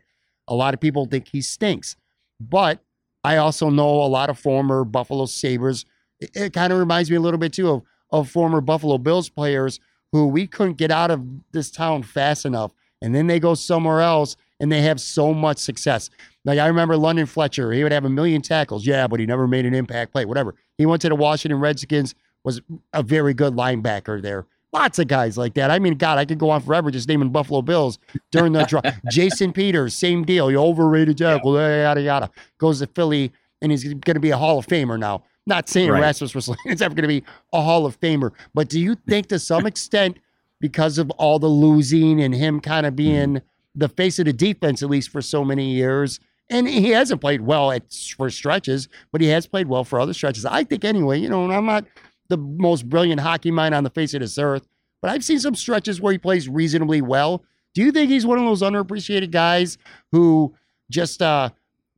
[0.49, 1.97] A lot of people think he stinks,
[2.41, 2.81] but
[3.23, 5.85] I also know a lot of former Buffalo Sabres.
[6.19, 7.83] It, it kind of reminds me a little bit too of
[8.13, 9.81] of former Buffalo Bills players
[10.13, 12.73] who we couldn't get out of this town fast enough.
[13.03, 16.11] And then they go somewhere else and they have so much success.
[16.45, 18.87] Like I remember London Fletcher, he would have a million tackles.
[18.87, 20.55] Yeah, but he never made an impact play, whatever.
[20.79, 22.61] He went to the Washington Redskins, was
[22.93, 24.47] a very good linebacker there.
[24.73, 25.71] Lots of guys like that.
[25.71, 27.99] I mean, God, I could go on forever just naming Buffalo Bills
[28.31, 28.81] during the draw.
[29.11, 30.51] Jason Peters, same deal.
[30.51, 32.31] You overrated tackle, yada yada.
[32.59, 35.25] Goes to Philly, and he's going to be a Hall of Famer now.
[35.47, 36.01] Not saying Right.
[36.01, 39.27] Rasmus Ristolainen is ever going to be a Hall of Famer, but do you think
[39.29, 40.19] to some extent,
[40.61, 43.41] because of all the losing and him kind of being
[43.75, 46.21] the face of the defense at least for so many years,
[46.51, 47.85] and he hasn't played well at
[48.17, 50.45] for stretches, but he has played well for other stretches.
[50.45, 51.19] I think anyway.
[51.19, 51.85] You know, I'm not
[52.29, 54.69] the most brilliant hockey mind on the face of this earth,
[55.01, 57.43] but I've seen some stretches where he plays reasonably well.
[57.73, 59.79] Do you think he's one of those underappreciated guys
[60.13, 60.55] who
[60.91, 61.51] just uh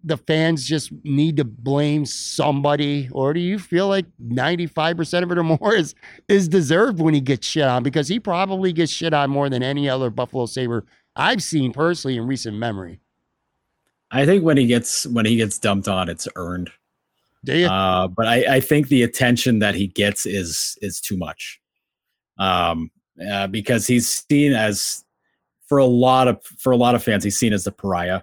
[0.04, 5.38] the fans just need to blame somebody, or do you feel like 95% of it
[5.38, 5.94] or more is
[6.28, 7.82] is deserved when he gets shit on?
[7.82, 10.84] Because he probably gets shit on more than any other Buffalo Saber
[11.16, 13.00] I've seen personally in recent memory.
[14.10, 16.70] I think when he gets when he gets dumped on, it's earned.
[17.44, 17.66] Do you?
[17.66, 21.60] Uh, but I, I think the attention that he gets is is too much,
[22.38, 22.90] um,
[23.30, 25.04] uh, because he's seen as
[25.66, 28.22] for a lot of for a lot of fans, he's seen as the pariah.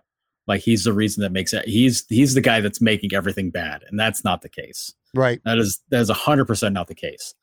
[0.50, 1.66] Like he's the reason that makes it.
[1.68, 4.92] He's he's the guy that's making everything bad, and that's not the case.
[5.14, 5.40] right.
[5.46, 7.36] That is that is hundred percent not the case.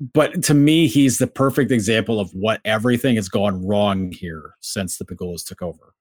[0.00, 4.96] But to me, he's the perfect example of what everything has gone wrong here since
[4.96, 5.94] the Pegulas took over.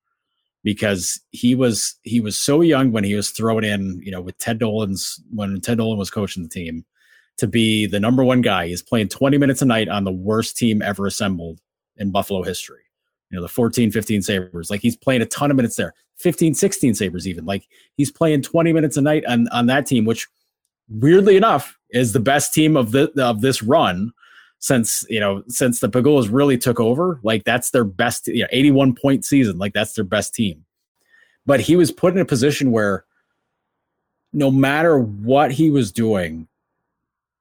[0.64, 4.38] Because he was he was so young when he was thrown in, you know, with
[4.38, 6.86] Ted Nolan's when Ted Nolan was coaching the team
[7.38, 8.68] to be the number one guy.
[8.68, 11.60] He's playing 20 minutes a night on the worst team ever assembled
[11.98, 12.84] in Buffalo history.
[13.30, 14.70] You know, the 14, 15 Sabres.
[14.70, 15.94] Like he's playing a ton of minutes there.
[16.24, 17.46] 15, 16 Sabres even.
[17.46, 17.68] Like
[17.98, 20.28] he's playing 20 minutes a night on, on that team, which
[20.90, 24.12] weirdly enough is the best team of the of this run
[24.60, 27.20] since you know since the Pegulas really took over.
[27.22, 29.58] Like that's their best you know 81 point season.
[29.58, 30.66] Like that's their best team.
[31.46, 33.04] But he was put in a position where
[34.32, 36.48] no matter what he was doing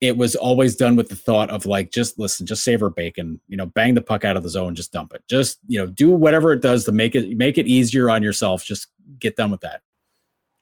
[0.03, 3.57] it was always done with the thought of like just listen just savor bacon you
[3.57, 5.22] know bang the puck out of the zone just dump it.
[5.28, 8.64] Just you know do whatever it does to make it make it easier on yourself
[8.64, 8.88] just
[9.18, 9.80] get done with that.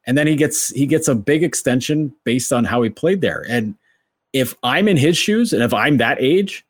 [0.07, 3.45] And then he gets he gets a big extension based on how he played there.
[3.49, 3.75] And
[4.33, 6.65] if i'm in his shoes and if i'm that age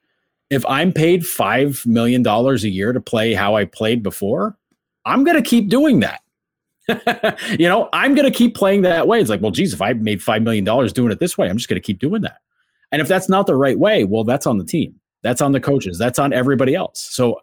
[0.48, 4.56] if i'm paid five million dollars a year to play how i played before
[5.04, 6.22] i'm going to keep doing that.
[7.58, 9.20] You know i'm going to keep playing that way.
[9.20, 11.56] It's like well geez if i made five million dollars doing it this way i'm
[11.56, 12.38] just going to keep doing that
[12.93, 15.61] and if that's not the right way well that's on the team that's on the
[15.61, 17.41] coaches that's on everybody else so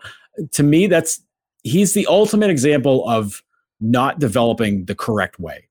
[0.51, 1.21] to me that's
[1.63, 3.43] he's the ultimate example of
[3.79, 5.67] not developing the correct way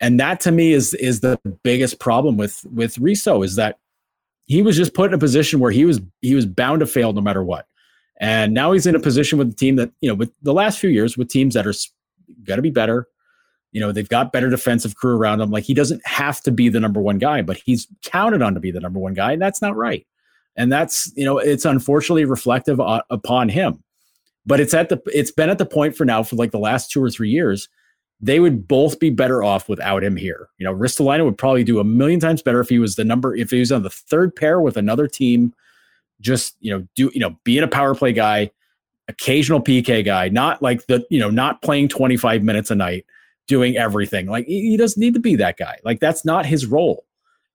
[0.00, 3.78] and that to me is is the biggest problem with with Risto is that
[4.46, 7.12] he was just put in a position where he was he was bound to fail
[7.12, 7.66] no matter what.
[8.20, 10.78] And now he's in a position with the team that, you know, with the last
[10.78, 11.74] few years with teams that are
[12.44, 13.08] got to be better.
[13.72, 15.50] You know, they've got better defensive crew around him.
[15.50, 18.60] Like he doesn't have to be the number one guy, but he's counted on to
[18.60, 20.06] be the number one guy, and that's not right.
[20.56, 23.82] And that's, you know, it's unfortunately reflective upon him.
[24.44, 26.90] But it's at the it's been at the point for now for like the last
[26.90, 27.68] two or three years
[28.22, 30.48] they would both be better off without him here.
[30.58, 33.34] You know, Ristolainen would probably do a million times better if he was the number,
[33.34, 35.52] if he was on the third pair with another team,
[36.20, 38.48] just, you know, do, you know, being a power play guy,
[39.08, 43.04] occasional PK guy, not like the, you know, not playing 25 minutes a night,
[43.48, 44.26] doing everything.
[44.26, 45.78] Like he, doesn't need to be that guy.
[45.84, 47.04] Like that's not his role.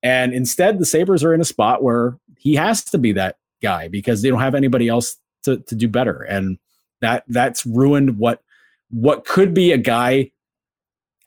[0.04, 3.88] And instead, the Sabres are in a spot where he has to be that guy
[3.88, 6.22] because they don't have anybody else to, to do better.
[6.22, 6.60] And
[7.02, 8.42] that that's ruined what
[8.90, 10.32] what could be a guy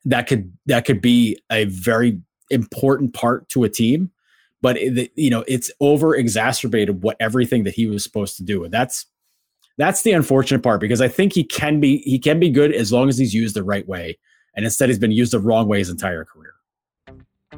[0.04, 4.10] that could that could be a very important part to a team
[4.62, 8.64] but it, you know it's over exacerbated what everything that he was supposed to do
[8.64, 9.06] and that's
[9.78, 12.92] that's the unfortunate part because i think he can be he can be good as
[12.92, 14.18] long as he's used the right way
[14.60, 16.52] and instead he's been used the wrong way his entire career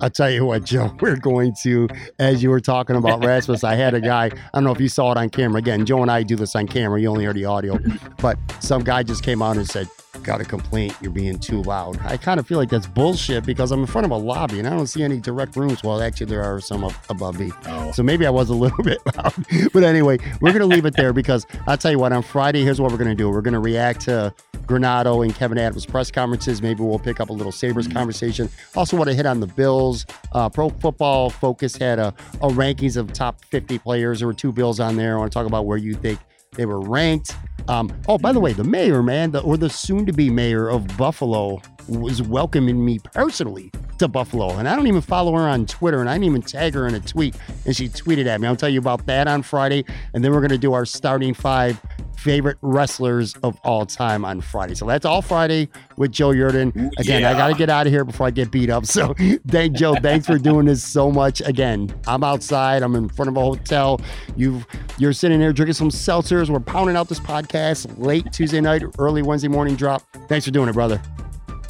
[0.00, 1.88] I'll tell you what, Joe, we're going to,
[2.18, 4.88] as you were talking about Rasmus, I had a guy, I don't know if you
[4.88, 5.58] saw it on camera.
[5.58, 7.00] Again, Joe and I do this on camera.
[7.00, 7.78] You only heard the audio.
[8.20, 9.88] But some guy just came out and said,
[10.22, 10.94] Got a complaint.
[11.00, 11.98] You're being too loud.
[12.04, 14.68] I kind of feel like that's bullshit because I'm in front of a lobby and
[14.68, 15.82] I don't see any direct rooms.
[15.82, 17.50] Well, actually, there are some up above me.
[17.66, 19.32] oh So maybe I was a little bit loud.
[19.72, 22.62] But anyway, we're going to leave it there because I'll tell you what, on Friday,
[22.62, 23.30] here's what we're going to do.
[23.30, 24.34] We're going to react to
[24.66, 26.60] Granato and Kevyn Adams press conferences.
[26.60, 28.50] Maybe we'll pick up a little Sabres conversation.
[28.76, 30.04] Also, want to hit on the Bills.
[30.32, 32.08] Uh, Pro Football Focus had a,
[32.42, 34.18] a rankings of top 50 players.
[34.18, 35.16] There were two Bills on there.
[35.16, 36.20] I want to talk about where you think
[36.54, 37.34] they were ranked.
[37.68, 40.68] Um, oh, by the way, the mayor, man, the, or the soon to be mayor
[40.68, 44.50] of Buffalo was welcoming me personally to Buffalo.
[44.56, 46.94] And I don't even follow her on Twitter and I didn't even tag her in
[46.94, 47.36] a tweet.
[47.66, 48.48] And she tweeted at me.
[48.48, 49.84] I'll tell you about that on Friday.
[50.14, 51.80] And then we're going to do our starting five
[52.22, 54.74] favorite wrestlers of all time on Friday.
[54.74, 56.90] So that's all Friday with Joe Yerdon.
[56.98, 58.86] Again, I got to get out of here before I get beat up.
[58.86, 59.14] So
[59.48, 59.94] thank Joe.
[59.96, 61.40] Thanks for doing this so much.
[61.40, 62.82] Again, I'm outside.
[62.82, 64.00] I'm in front of a hotel.
[64.36, 64.66] You've
[64.98, 66.48] you're sitting there drinking some seltzers.
[66.48, 70.02] We're pounding out this podcast late Tuesday night, early Wednesday morning drop.
[70.28, 71.02] Thanks for doing it, brother.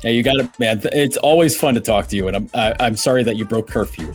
[0.03, 0.81] Yeah, you got it, man.
[0.93, 3.69] It's always fun to talk to you, and I'm I, I'm sorry that you broke
[3.69, 4.13] curfew.